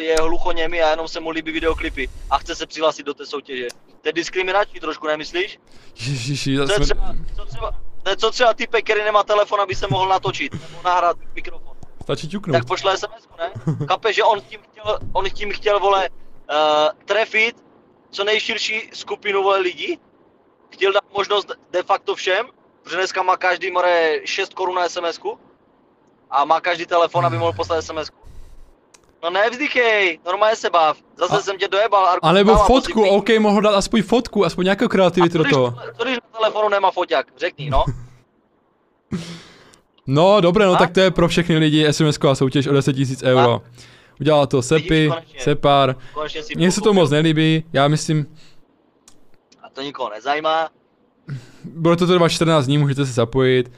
[0.00, 3.66] je hluchoněmý a jenom se mu líbí videoklipy a chce se přihlásit do té soutěže?
[4.02, 5.58] To je diskriminační trošku, nemyslíš?
[6.06, 6.84] Ježiši, Co, je jsme...
[6.84, 7.72] třeba, co, třeba,
[8.16, 11.71] co třeba typek, který nemá telefon, aby se mohl natočit, nebo nahrát mikrofon?
[12.02, 12.52] Stačí ťuknout.
[12.52, 13.50] tak pošle SMS, ne?
[13.86, 16.56] Kape, že on tím chtěl, on tím chtěl, vole, uh,
[17.04, 17.56] trefit
[18.10, 19.98] co nejširší skupinu, vole, lidí.
[20.70, 22.46] Chtěl dát možnost de facto všem,
[22.82, 25.38] protože dneska má každý, more, 6 korun na SMS-ku.
[26.30, 28.16] A má každý telefon, aby mohl poslat SMS-ku.
[29.22, 30.96] No nevzdychej, normálně se bav.
[31.16, 32.06] Zase A- jsem tě dojebal.
[32.06, 33.10] Arku, A nebo fotku, pozitivní.
[33.10, 35.74] OK, mohl dát aspoň fotku, aspoň nějakou kreativitu do toho.
[35.98, 37.26] co když na telefonu nemá foťák?
[37.36, 37.84] Řekni, no.
[40.06, 40.76] No, dobré, no A?
[40.76, 43.62] tak to je pro všechny lidi SMS-ková soutěž o 10 000 euro.
[44.20, 45.40] Udělala to Sepi, konečně.
[45.40, 45.96] Separ.
[46.56, 48.26] Mně se to moc nelíbí, já myslím,
[49.62, 50.68] A to nikoho nezajímá.
[51.64, 53.72] bude to trvat 14 dní, můžete se zapojit.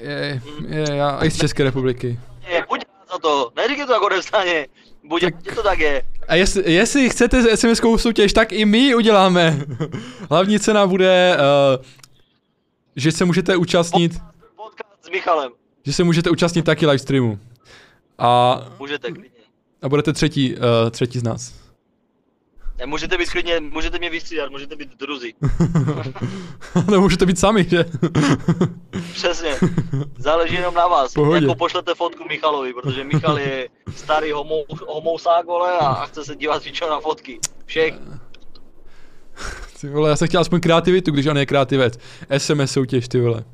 [0.00, 2.20] Je, je, já, i z České republiky.
[2.48, 2.80] Je, buď
[3.12, 4.66] za to, neříkej to jako nevstaně.
[5.04, 6.02] Buď Tak- to tak je.
[6.28, 9.58] A jestli, jestli chcete SMS-kovou soutěž, tak i my ji uděláme.
[10.30, 11.36] Hlavní cena bude,
[11.78, 11.84] uh,
[12.96, 14.12] že se můžete účastnit,
[15.08, 15.52] s Michalem.
[15.84, 17.38] že se můžete účastnit taky live streamu.
[18.18, 19.30] A, Můžete klidně.
[19.82, 21.54] a budete třetí, uh, třetí z nás.
[22.78, 25.34] Ne, můžete být klidně, můžete mě vystřídat, můžete být druzí.
[26.90, 27.84] no můžete být sami, že?
[29.12, 29.54] Přesně.
[30.18, 31.12] Záleží jenom na vás.
[31.12, 31.44] Pohodě.
[31.46, 34.54] Jako pošlete fotku Michalovi, protože Michal je starý homo,
[34.88, 37.38] homousák, vole, a chce se dívat většinou na fotky.
[37.66, 37.94] Všech.
[39.80, 41.98] Ty vole, já jsem chtěl aspoň kreativitu, když on je kreativec.
[42.38, 43.44] SMS soutěž, ty vole.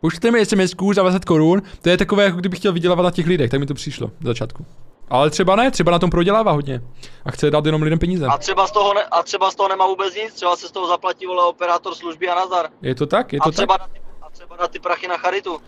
[0.00, 3.26] Pošlete mi SMS za 20 korun, to je takové, jako kdybych chtěl vydělávat na těch
[3.26, 4.66] lidech, tak mi to přišlo v začátku.
[5.10, 6.82] Ale třeba ne, třeba na tom prodělává hodně.
[7.24, 8.26] A chce dát jenom lidem peníze.
[8.26, 10.70] A třeba, z toho ne, a třeba z toho nemá vůbec nic, třeba se z
[10.70, 12.68] toho zaplatí vole operátor služby a nazar.
[12.82, 13.88] Je to tak, je A to třeba, tak.
[13.88, 15.58] na ty, a třeba na ty prachy na charitu.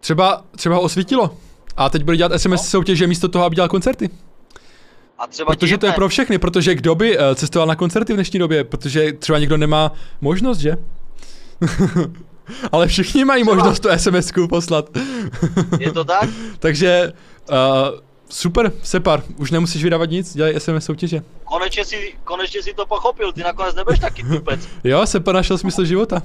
[0.00, 1.30] Třeba, třeba ho osvítilo.
[1.76, 4.10] A teď bude dělat SMS soutěže místo toho, aby dělal koncerty.
[5.18, 8.16] A třeba Protože to je pro všechny, protože kdo by eh, cestoval na koncerty v
[8.16, 10.76] dnešní době, protože třeba někdo nemá možnost, že?
[12.72, 13.56] Ale všichni mají Třeba.
[13.56, 14.90] možnost tu SMS-ku poslat.
[15.80, 16.28] Je to tak?
[16.58, 17.12] Takže
[17.50, 17.56] uh,
[18.28, 21.22] super, Separ, už nemusíš vydávat nic, dělej SMS soutěže.
[21.44, 24.68] Konečně si, konečně si to pochopil, ty nakonec nebudeš taky tupec.
[24.84, 26.22] Jo, Separ našel smysl života.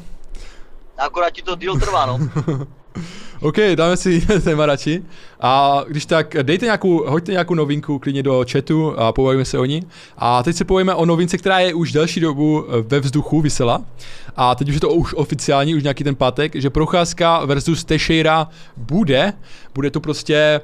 [0.97, 2.19] Akorát ti to deal trvá, no.
[3.41, 5.03] OK, dáme si téma radši.
[5.39, 9.65] A když tak, dejte nějakou, hoďte nějakou novinku klidně do chatu a pobavíme se o
[9.65, 9.83] ní.
[10.17, 13.81] A teď se povíme o novince, která je už delší dobu ve vzduchu, vysela.
[14.35, 18.47] A teď už je to už oficiální, už nějaký ten pátek, že Procházka versus Teixeira
[18.77, 19.33] bude.
[19.73, 20.61] Bude to prostě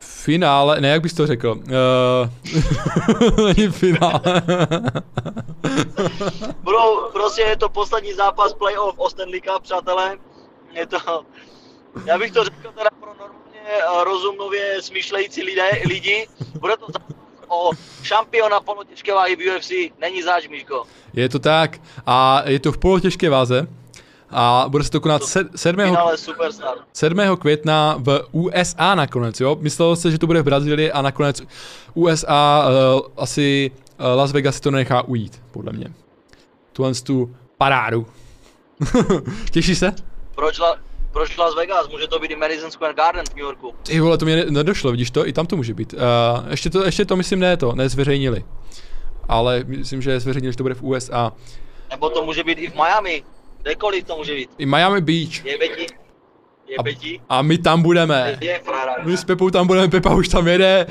[0.00, 1.50] finále, ne, jak bys to řekl?
[1.50, 4.42] Uh, není finále.
[6.62, 10.16] Budou, prostě je to poslední zápas playoff o Stanley Cup, přátelé.
[10.72, 11.24] Je to,
[12.04, 16.28] já bych to řekl teda pro normálně eh, rozumově smýšlející lidé, lidi.
[16.60, 17.16] Bude to zápas
[17.48, 17.70] o
[18.02, 19.70] šampiona polotěžké váhy v UFC.
[20.00, 20.84] Není záč, Míško.
[21.14, 21.80] je to tak.
[22.06, 23.66] A je to v polotěžké váze.
[24.30, 25.84] A bude se to konat se- 7.
[25.84, 26.74] Finále Superstar.
[26.92, 27.36] 7.
[27.36, 29.56] května v USA nakonec, jo?
[29.60, 31.42] Myslelo se, že to bude v Brazílii a nakonec
[31.94, 35.92] USA uh, asi uh, Las Vegas si to nechá ujít, podle mě.
[36.72, 38.06] Tuhle tu parádu.
[39.50, 39.92] Těšíš se?
[40.38, 40.76] Proč, la,
[41.12, 41.88] proč Las Vegas?
[41.88, 43.74] Může to být i Madison Square Garden v New Yorku.
[43.82, 45.26] Ty vole, to mě ne- nedošlo, vidíš to?
[45.28, 45.92] I tam to může být.
[45.92, 46.00] Uh,
[46.50, 48.44] ještě, to, ještě to myslím ne to, nezveřejnili.
[49.28, 51.32] Ale myslím, že zveřejnili, že to bude v USA.
[51.90, 53.24] Nebo to může být i v Miami.
[53.62, 54.50] Kdekoliv to může být.
[54.58, 55.44] I Miami Beach.
[55.44, 55.86] Je Betty.
[56.68, 57.20] Je Betty.
[57.28, 58.38] A my tam budeme.
[58.40, 58.94] Je frajera.
[59.04, 60.86] My s Pepou tam budeme, Pepa už tam jede.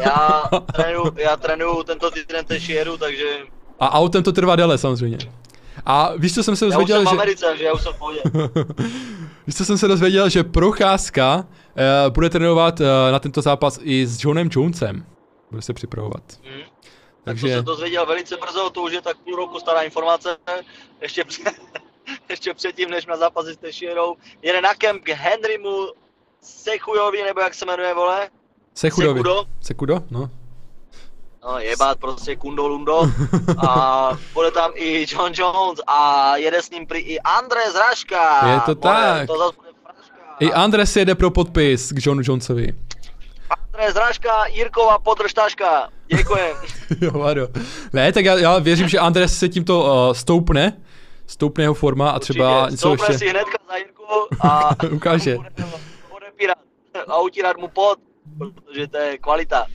[0.00, 0.42] Já
[0.76, 3.38] trénuju, já trénuju tento týden Tešieru, takže
[3.80, 5.18] A autem to trvá déle samozřejmě.
[5.86, 7.16] A víš, co jsem se já už dozvěděl, jsem v že...
[7.16, 8.20] Americe, takže já už jsem v pohodě.
[9.46, 14.06] Víš, co jsem se dozvěděl, že Procházka uh, bude trénovat uh, na tento zápas i
[14.06, 15.06] s Johnem Jonesem.
[15.50, 16.22] Bude se připravovat.
[16.44, 16.60] Hm.
[17.24, 20.36] Tak to Takže, jsem dozvěděl velice brzo, to už je tak půl roku stará informace,
[21.00, 21.54] ještě, před,
[22.28, 24.16] ještě předtím, než na zápasy s Tešierou.
[24.42, 25.88] Jede na kemp k Henrymu
[26.40, 28.30] Sechujovi, nebo jak se jmenuje, vole?
[28.74, 29.18] Sekudovi.
[29.18, 29.44] Sekudo?
[29.60, 30.02] Sekudo?
[30.10, 30.30] No.
[31.44, 33.02] No, jebat prostě Kundo Lundo.
[33.68, 38.48] A bude tam i John Jones a jede s ním prý i André Zraška.
[38.54, 39.26] Je to Bude- tak.
[39.26, 40.14] To zase bude fraška.
[40.40, 42.74] I Andres jede pro podpis k Johnu Jonesovi.
[43.66, 45.88] André Zraška, Jirkova podržtaška.
[46.16, 46.56] Děkujem.
[47.00, 47.48] jo, Vado.
[47.92, 50.76] Ne, tak já, já věřím, že Andres se tímto uh, stoupne.
[51.26, 52.70] Stoupne jeho forma a třeba Určitě.
[52.70, 53.18] něco Stoupne ještě...
[53.18, 54.02] si hnedka za Jirku
[54.48, 55.36] a Ukáže.
[56.10, 56.58] odepírat
[57.08, 57.98] a utírat mu pot,
[58.54, 59.66] protože to je kvalita.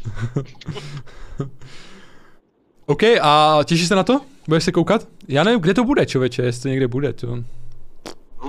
[2.94, 4.22] OK, a těšíš se na to?
[4.48, 5.08] Budeš se koukat?
[5.28, 7.14] Já nevím, kde to bude, člověče, jestli někde bude.
[7.14, 7.28] To...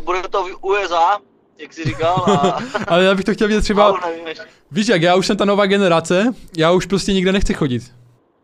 [0.00, 1.18] Bude to v USA,
[1.58, 4.00] jak jsi říkal, a, Ale já bych to chtěl vidět třeba...
[4.26, 4.44] ještě.
[4.70, 7.82] Víš jak, já už jsem ta nová generace, já už prostě nikde nechci chodit.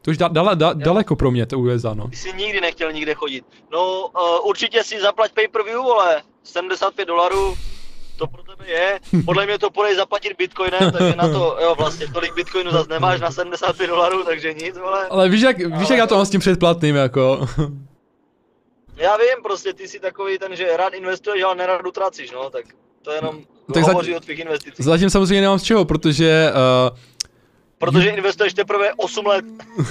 [0.03, 2.09] To už da, dala, da, daleko pro mě, to USA, no.
[2.09, 3.45] Ty jsi nikdy nechtěl nikde chodit.
[3.73, 6.23] No, uh, určitě si zaplať pay-per-view, vole.
[6.45, 7.55] 75 dolarů,
[8.21, 9.01] to pro tebe je.
[9.25, 13.21] Podle mě to půjdeš zaplatit bitcoinem, takže na to, jo, vlastně tolik bitcoinu zase nemáš
[13.21, 15.07] na 75 dolarů, takže nic, vole.
[15.11, 17.47] Ale víš jak, víš jak já to mám s tím předplatným, jako.
[18.97, 22.65] Já vím, prostě ty jsi takový ten, že rád investuješ, ale nerad utracíš, no, tak
[23.03, 23.41] to jenom
[23.75, 24.85] Tak hovoří o tvých investicích.
[24.85, 26.53] Zatím samozřejmě nemám z čeho, protože...
[26.91, 26.99] Uh,
[27.79, 29.45] Protože investuješ teprve 8 let.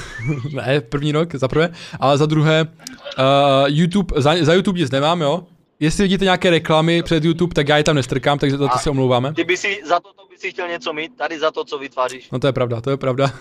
[0.54, 1.70] ne, první rok, za prvé,
[2.00, 3.26] ale za druhé, uh,
[3.68, 5.44] YouTube, za, za YouTube nic nemám, jo.
[5.82, 8.90] Jestli vidíte nějaké reklamy před YouTube, tak já je tam nestrkám, takže za to se
[8.90, 9.34] omlouváme.
[9.34, 11.78] Ty by si za to, to by si chtěl něco mít, tady za to, co
[11.78, 12.32] vytváříš.
[12.32, 13.32] No to je pravda, to je pravda.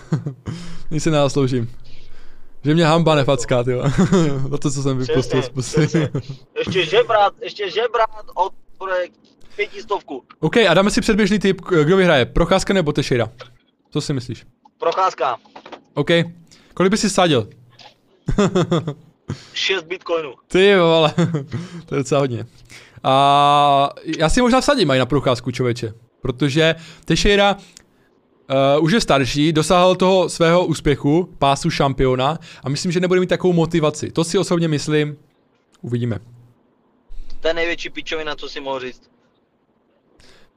[0.91, 1.71] Nic si nenasloužím.
[2.63, 3.71] Že mě hamba nefacká, ty
[4.49, 5.79] Za to, co jsem vypustil z pusy.
[6.57, 9.13] Ještě žebrat, ještě žebrat od projekt
[9.55, 10.23] pětistovku.
[10.39, 13.31] OK, a dáme si předběžný tip, kdo vyhraje, Procházka nebo Teixeira?
[13.89, 14.45] Co si myslíš?
[14.79, 15.37] Procházka.
[15.93, 16.09] OK.
[16.73, 17.49] Kolik by si sadil?
[19.53, 20.33] 6 bitcoinů.
[20.47, 21.13] Ty vole,
[21.85, 22.45] to je docela hodně.
[23.03, 25.93] A já si možná vsadím i na procházku, člověče.
[26.21, 26.75] Protože
[27.05, 33.19] Teixeira uh, už je starší, dosáhl toho svého úspěchu, pásu šampiona a myslím, že nebude
[33.19, 34.11] mít takovou motivaci.
[34.11, 35.17] To si osobně myslím.
[35.81, 36.19] Uvidíme.
[37.39, 39.09] To je největší pičovina, co si mohl říct.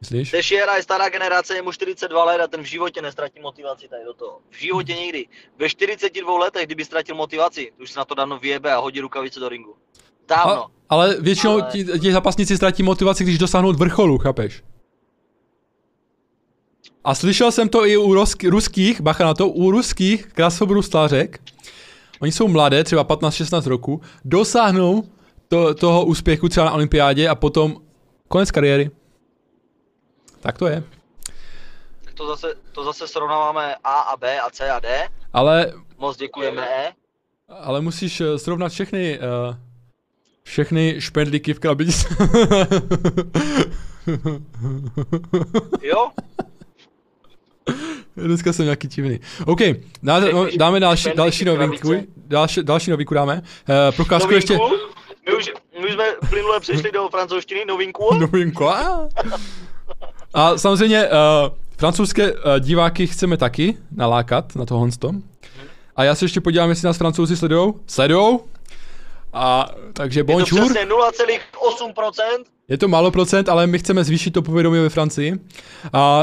[0.03, 0.31] Myslíš?
[0.31, 4.05] Teixeira je stará generace, je mu 42 let a ten v životě nestratí motivaci tady
[4.05, 4.39] do toho.
[4.51, 5.27] V životě nikdy.
[5.59, 9.41] Ve 42 letech, kdyby ztratil motivaci, už se na to dávno vyjebe a hodí rukavice
[9.41, 9.75] do ringu.
[10.29, 10.65] Dávno.
[10.65, 14.63] A, ale většinou Ale- ti, ti zápasníci ztratí motivaci, když dosáhnou vrcholu, chápeš?
[17.05, 21.41] A slyšel jsem to i u rusk, ruských, bacha na to, u ruských krasobruslářek.
[22.21, 25.05] Oni jsou mladé, třeba 15-16 roku, dosáhnou
[25.49, 27.77] to, toho úspěchu třeba na olympiádě a potom
[28.29, 28.91] konec kariéry.
[30.43, 30.83] Tak to je.
[32.15, 35.09] To zase, to zase srovnáváme A a B a C a D.
[35.33, 36.93] Ale, Moc děkujeme E.
[37.49, 39.57] ale musíš eh, srovnat všechny, uh,
[40.43, 42.07] všechny špendlíky v krabici.
[45.83, 46.11] Jo?
[48.17, 49.21] Dneska jsem nějaký divný.
[49.47, 49.59] OK,
[50.03, 51.93] dá, no, dáme další, další novinku.
[52.17, 53.43] Další, další novinku dáme.
[53.69, 54.59] Uh, procházku ještě...
[55.27, 58.15] My už, my už jsme plynule přešli do francouzštiny, novinku.
[58.19, 58.65] Novinku.
[60.35, 61.13] A, samozřejmě uh,
[61.77, 64.89] francouzské uh, diváky chceme taky nalákat na tohle.
[65.97, 67.81] A já se ještě podívám, jestli nás francouzi sledujou.
[67.87, 68.45] Sledujou.
[69.33, 70.65] A takže Je to bonjour.
[70.65, 72.45] přesně 0,8%.
[72.69, 75.39] Je to málo procent, ale my chceme zvýšit to povědomí ve Francii.
[75.93, 76.23] A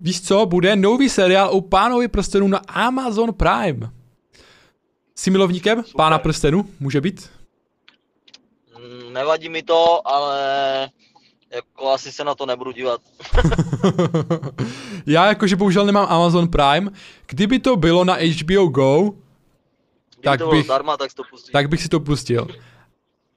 [0.00, 3.90] víš co, bude nový seriál o pánovi prstenů na Amazon Prime.
[5.14, 6.68] Jsi milovníkem pána prstenů?
[6.80, 7.30] Může být?
[8.78, 10.40] Mm, Nevadí mi to, ale
[11.54, 13.00] jako asi se na to nebudu dívat.
[15.06, 16.90] Já jakože bohužel nemám Amazon Prime.
[17.26, 21.52] Kdyby to bylo na HBO Go, Kdyby Tak to bych- zdarma, tak si to pustím.
[21.52, 22.46] tak bych si to pustil.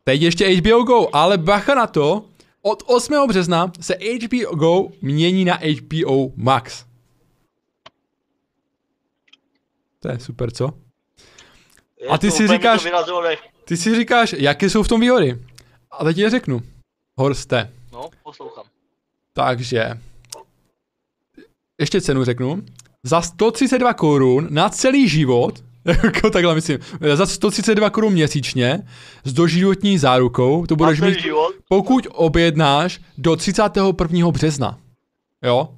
[0.03, 2.25] Teď ještě HBO Go, ale bacha na to,
[2.61, 3.27] od 8.
[3.27, 3.95] března se
[4.25, 6.85] HBO Go mění na HBO Max.
[9.99, 10.69] To je super, co?
[12.01, 12.87] Je a ty si říkáš-.
[13.65, 15.41] Ty si říkáš, jaké jsou v tom výhody.
[15.91, 16.61] A teď je řeknu.
[17.17, 17.73] Horste.
[17.95, 18.65] No, poslouchám.
[19.33, 19.99] Takže,
[21.79, 22.63] ještě cenu řeknu.
[23.03, 26.79] Za 132 korun na celý život, jako takhle myslím,
[27.15, 28.87] za 132 korun měsíčně
[29.23, 31.55] s doživotní zárukou, to budeš mít, život?
[31.69, 34.31] pokud objednáš do 31.
[34.31, 34.79] března.
[35.43, 35.69] Jo?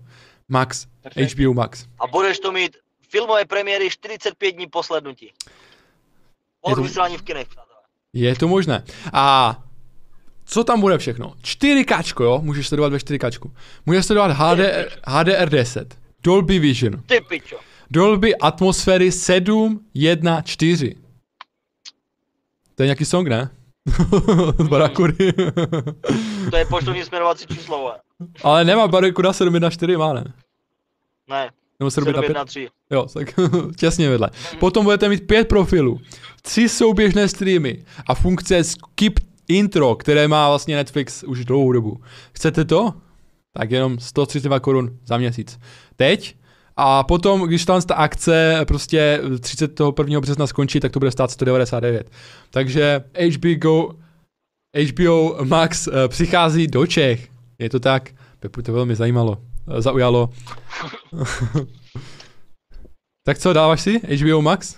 [0.49, 0.87] Max.
[1.01, 1.33] Perfekt.
[1.39, 1.85] HBO Max.
[1.99, 2.77] A budeš to mít
[3.09, 5.31] filmové premiéry 45 dní po slednutí.
[6.61, 7.47] Od to- vysílání v kinech.
[8.13, 8.83] Je to možné.
[9.13, 9.57] A
[10.47, 11.33] co tam bude všechno?
[11.43, 12.39] 4K, jo?
[12.43, 13.51] Můžeš sledovat ve 4K.
[13.85, 15.85] Můžeš sledovat HDR, HDR10,
[16.23, 17.57] Dolby Vision, Ty pičo.
[17.91, 20.95] Dolby atmosféry 7, 1, 4.
[22.75, 23.49] To je nějaký song, ne?
[24.59, 25.33] Z Barakury.
[26.51, 27.93] To je poštovní směrovací číslo, vole.
[28.43, 30.33] Ale nemá Barakuda 7, 1, 4, má ne?
[31.29, 32.27] Ne, Nebo 7, 1, 5?
[32.27, 32.73] 713.
[32.91, 33.33] Jo, tak
[33.77, 34.29] těsně vedle.
[34.59, 35.99] Potom budete mít pět profilů,
[36.41, 42.01] tři souběžné streamy a funkce skip intro, které má vlastně Netflix už dlouhou dobu.
[42.33, 42.93] Chcete to?
[43.53, 45.59] Tak jenom 132 korun za měsíc.
[45.95, 46.35] Teď
[46.79, 50.19] a potom, když tam ta akce prostě 31.
[50.19, 52.11] března skončí, tak to bude stát 199.
[52.49, 53.03] Takže
[53.35, 53.93] HBO,
[54.91, 57.29] HBO Max eh, přichází do Čech.
[57.59, 58.09] Je to tak?
[58.39, 59.37] Pepu to velmi zajímalo,
[59.77, 60.29] eh, zaujalo.
[63.23, 64.75] tak co, dáváš si HBO Max?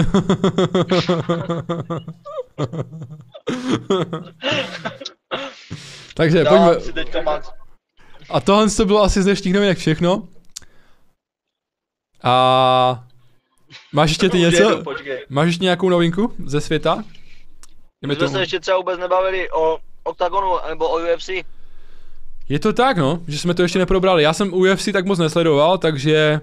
[6.14, 6.80] Takže pojďme.
[6.80, 7.50] Si teďka max.
[8.30, 10.28] A tohle to bylo asi z dnešních novinek všechno.
[12.22, 13.04] A
[13.92, 14.62] máš ještě ty něco?
[14.62, 14.84] jedu.
[15.28, 17.04] Máš ještě nějakou novinku ze světa?
[18.06, 21.28] My jsme se ještě třeba vůbec nebavili o Octagonu nebo o UFC.
[22.48, 24.22] Je to tak, no, že jsme to ještě neprobrali.
[24.22, 26.40] Já jsem UFC tak moc nesledoval, takže,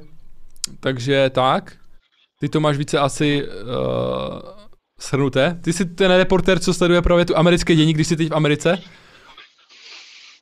[0.80, 1.78] takže tak.
[2.39, 3.53] Ty to máš více asi uh,
[5.02, 5.60] shrnuté.
[5.64, 8.82] Ty jsi ten reporter, co sleduje právě tu americké dění, když jsi teď v Americe.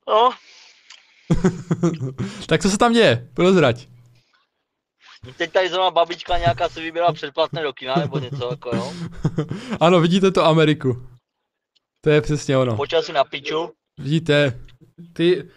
[0.07, 0.31] No,
[2.47, 3.29] tak co se tam děje?
[3.33, 3.87] Prozrať.
[5.37, 8.93] teď tady zrovna babička nějaká se vybírala předplatné do kina nebo něco jako jo.
[9.79, 11.07] ano, vidíte to Ameriku.
[12.01, 12.75] To je přesně ono.
[12.75, 13.71] Počal si na piču.
[13.97, 14.59] Vidíte,
[15.13, 15.49] ty...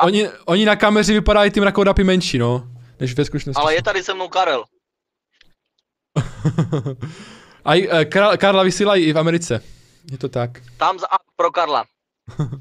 [0.00, 2.70] Oni, oni na kameře vypadají ty mrakodapy menší, no.
[3.00, 3.60] Než ve skutečnosti.
[3.60, 4.64] Ale je tady se mnou Karel.
[7.70, 9.62] A eh, Karla, Karla vysílají i v Americe.
[10.12, 10.50] Je to tak.
[10.76, 11.06] Tam za,
[11.36, 11.84] pro Karla.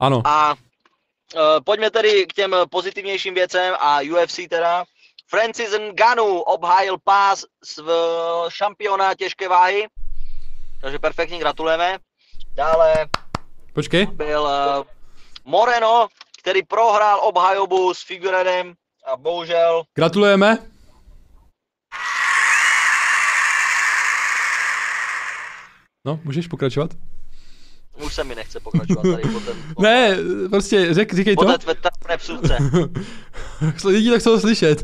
[0.00, 0.22] Ano.
[0.24, 4.84] A uh, pojďme tedy k těm pozitivnějším věcem a UFC teda.
[5.30, 7.44] Francis Ngannou obhájil pás
[7.82, 7.90] v
[8.48, 9.86] šampiona těžké váhy.
[10.80, 11.98] Takže perfektně gratulujeme.
[12.54, 13.08] Dále
[13.72, 14.06] Počkej.
[14.06, 14.84] byl uh,
[15.44, 16.08] Moreno,
[16.42, 18.74] který prohrál obhajobu s Figueredem
[19.12, 20.73] a bohužel Gratulujeme.
[26.04, 26.90] No, můžeš pokračovat?
[28.02, 30.16] už se mi nechce pokračovat tady po ten, po, Ne,
[30.50, 31.58] prostě řek, říkej po to.
[31.58, 32.58] té tvé psůvce.
[33.84, 34.82] Lidi to chcou slyšet.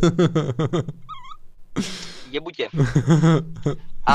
[2.30, 2.68] Jebutě.
[4.06, 4.14] A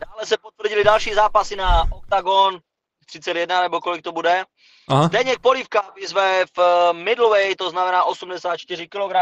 [0.00, 2.58] dále se potvrdili další zápasy na Octagon
[3.06, 4.44] 31 nebo kolik to bude.
[4.88, 5.06] Aha.
[5.06, 9.14] Zdeněk Polívka vyzve v eh, middleweight, to znamená 84 kg,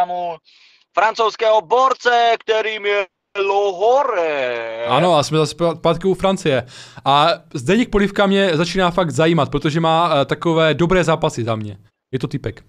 [0.95, 3.07] francouzského borce, kterým je
[3.41, 4.87] Lohore.
[4.87, 6.67] Ano, a jsme zase zpátky u Francie.
[7.05, 11.79] A Zdeněk Polivka mě začíná fakt zajímat, protože má uh, takové dobré zápasy za mě.
[12.13, 12.65] Je to typek.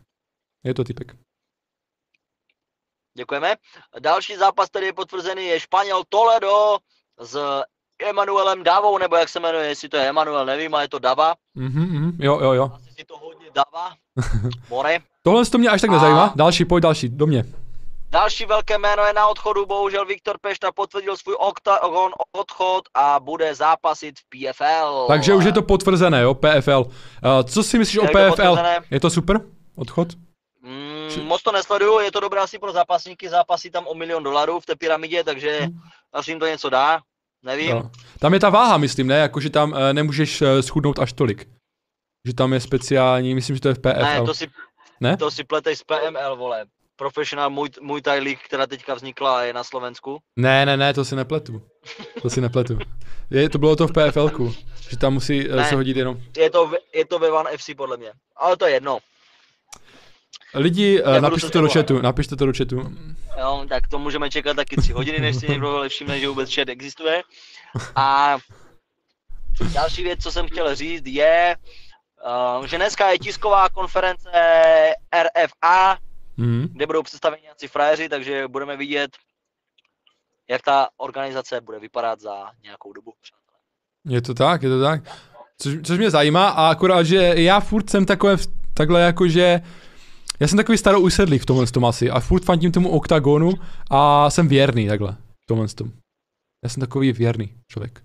[0.66, 1.16] Je to typek.
[3.18, 3.56] Děkujeme.
[4.00, 6.78] Další zápas, který je potvrzený, je Španěl Toledo
[7.22, 7.62] s
[8.10, 11.36] Emanuelem Davou, nebo jak se jmenuje, jestli to je Emanuel, nevím, ale je to Dava.
[11.56, 12.72] Mhm, mhm, jo, jo, jo.
[12.76, 13.94] Asi si to hodně Dava.
[14.70, 15.00] More.
[15.24, 16.34] Tohle to mě až tak A- nezajímá.
[16.36, 17.44] Další, pojď další, do mě.
[18.12, 23.56] Další velké jméno je na odchodu, bohužel Viktor Pešta potvrdil svůj oktagon odchod a bude
[23.56, 25.06] zápasit v PFL.
[25.08, 26.86] Takže už je to potvrzené, jo, PFL.
[26.86, 26.92] Uh,
[27.44, 28.30] co si myslíš o Je to PFL?
[28.30, 28.80] potvrzené.
[28.92, 29.42] Je to super?
[29.76, 30.08] Odchod?
[30.62, 34.60] Mm, moc to nesleduju, je to dobré asi pro zápasníky, zápasí tam o milion dolarů
[34.60, 35.68] v té pyramidě, takže
[36.14, 37.00] asi jim to něco dá,
[37.44, 37.70] nevím.
[37.70, 37.90] Jo.
[38.20, 39.18] Tam je ta váha, myslím, ne?
[39.18, 41.48] Jako, že tam uh, nemůžeš uh, schudnout až tolik.
[42.28, 44.04] Že tam je speciální, myslím, že to je v PFL.
[44.04, 44.48] Ne, to si,
[45.02, 45.18] Ne?
[45.18, 46.66] to si pletej z PML, vole.
[47.00, 50.20] Professional Muay, Muay Thai League, která teďka vznikla a je na Slovensku.
[50.36, 51.62] Ne, ne, ne, to si nepletu.
[52.22, 52.80] To si nepletu.
[53.32, 54.54] Je, to bylo to v PFLku,
[54.90, 55.66] že tam musí uh, Ne.
[55.66, 56.18] se hodit jenom.
[56.38, 58.12] Je to, je to ve One FC podle mě.
[58.36, 59.00] Ale to je jedno.
[60.54, 62.92] Lidi, uh, Nebudu napište to do chatu, napište to do chatu.
[63.40, 66.70] Jo, tak to můžeme čekat taky tři hodiny, než si někdo všimne, že vůbec chat
[66.70, 67.24] existuje.
[67.96, 68.38] A
[69.74, 71.56] další věc, co jsem chtěl říct, je,
[72.60, 74.30] uh, že dneska je tisková konference
[75.24, 75.98] RFA,
[76.40, 76.68] Mhm.
[76.72, 79.12] kde budou představeni nějací frajeři, takže budeme vidět,
[80.50, 83.14] jak ta organizace bude vypadat za nějakou dobu.
[84.06, 85.04] Je to tak, je to tak.
[85.58, 88.38] Což, což mě zajímá a akorát, že já furt jsem takové,
[88.74, 89.62] takhle jako, že
[90.40, 93.52] já jsem takový starou usedlík v tomhle tom asi a furt fandím tomu oktagonu
[93.92, 95.92] a jsem věrný takhle v tomhle tom.
[96.64, 98.04] Já jsem takový věrný člověk.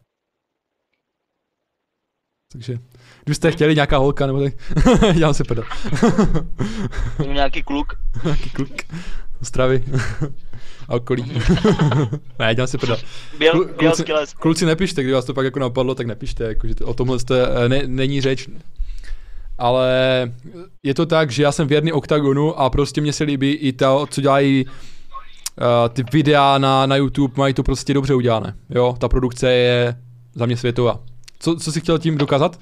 [2.53, 2.79] Takže,
[3.25, 4.55] kdybyste chtěli nějaká holka, nebo tak,
[5.17, 5.65] dělám si prdel.
[7.33, 7.93] Nějaký kluk.
[8.25, 8.71] nějaký kluk.
[9.43, 9.85] Stravy.
[10.89, 11.33] A okolí.
[12.39, 12.97] ne, dělám si prdel.
[13.39, 14.05] Běl, kluci,
[14.41, 17.19] kluci nepište, kdyby vás to pak jako napadlo, tak nepište, jako, že to, o tomhle
[17.19, 18.49] jste, eh, ne, není řeč.
[19.59, 19.93] Ale
[20.83, 24.07] je to tak, že já jsem věrný OKTAGONu a prostě mě se líbí i to,
[24.11, 28.55] co dělají uh, ty videa na, na YouTube, mají to prostě dobře udělané.
[28.71, 29.97] Jo, ta produkce je
[30.35, 31.01] za mě světová.
[31.39, 32.59] Co, co jsi chtěl tím dokázat?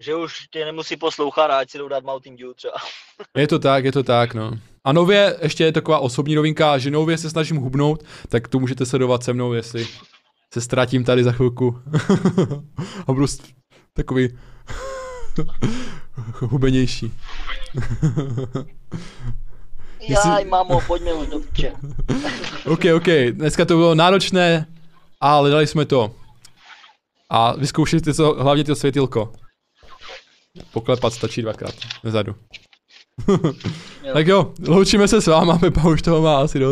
[0.00, 2.74] Že už tě nemusí poslouchat a ať si jdou dát Mountain Dew třeba.
[3.36, 4.52] Je to tak, je to tak, no.
[4.84, 8.86] A nově, ještě je taková osobní novinka, že nově se snažím hubnout, tak to můžete
[8.86, 9.86] sledovat se mnou, jestli
[10.52, 11.78] se ztratím tady za chvilku.
[13.06, 13.26] A budu
[13.94, 14.38] takový
[16.40, 17.12] hubenější.
[20.00, 21.72] Jestli- Jaj, mámo, pojďme už do piče.
[22.66, 24.66] OK, OK, dneska to bylo náročné,
[25.20, 26.14] ale dali jsme to.
[27.30, 29.32] A vyzkoušejte to, hlavně to světilko.
[30.72, 32.34] Poklepat stačí dvakrát, vzadu.
[34.12, 36.66] Tak jo, loučíme se s váma, Pepa už toho má asi dost.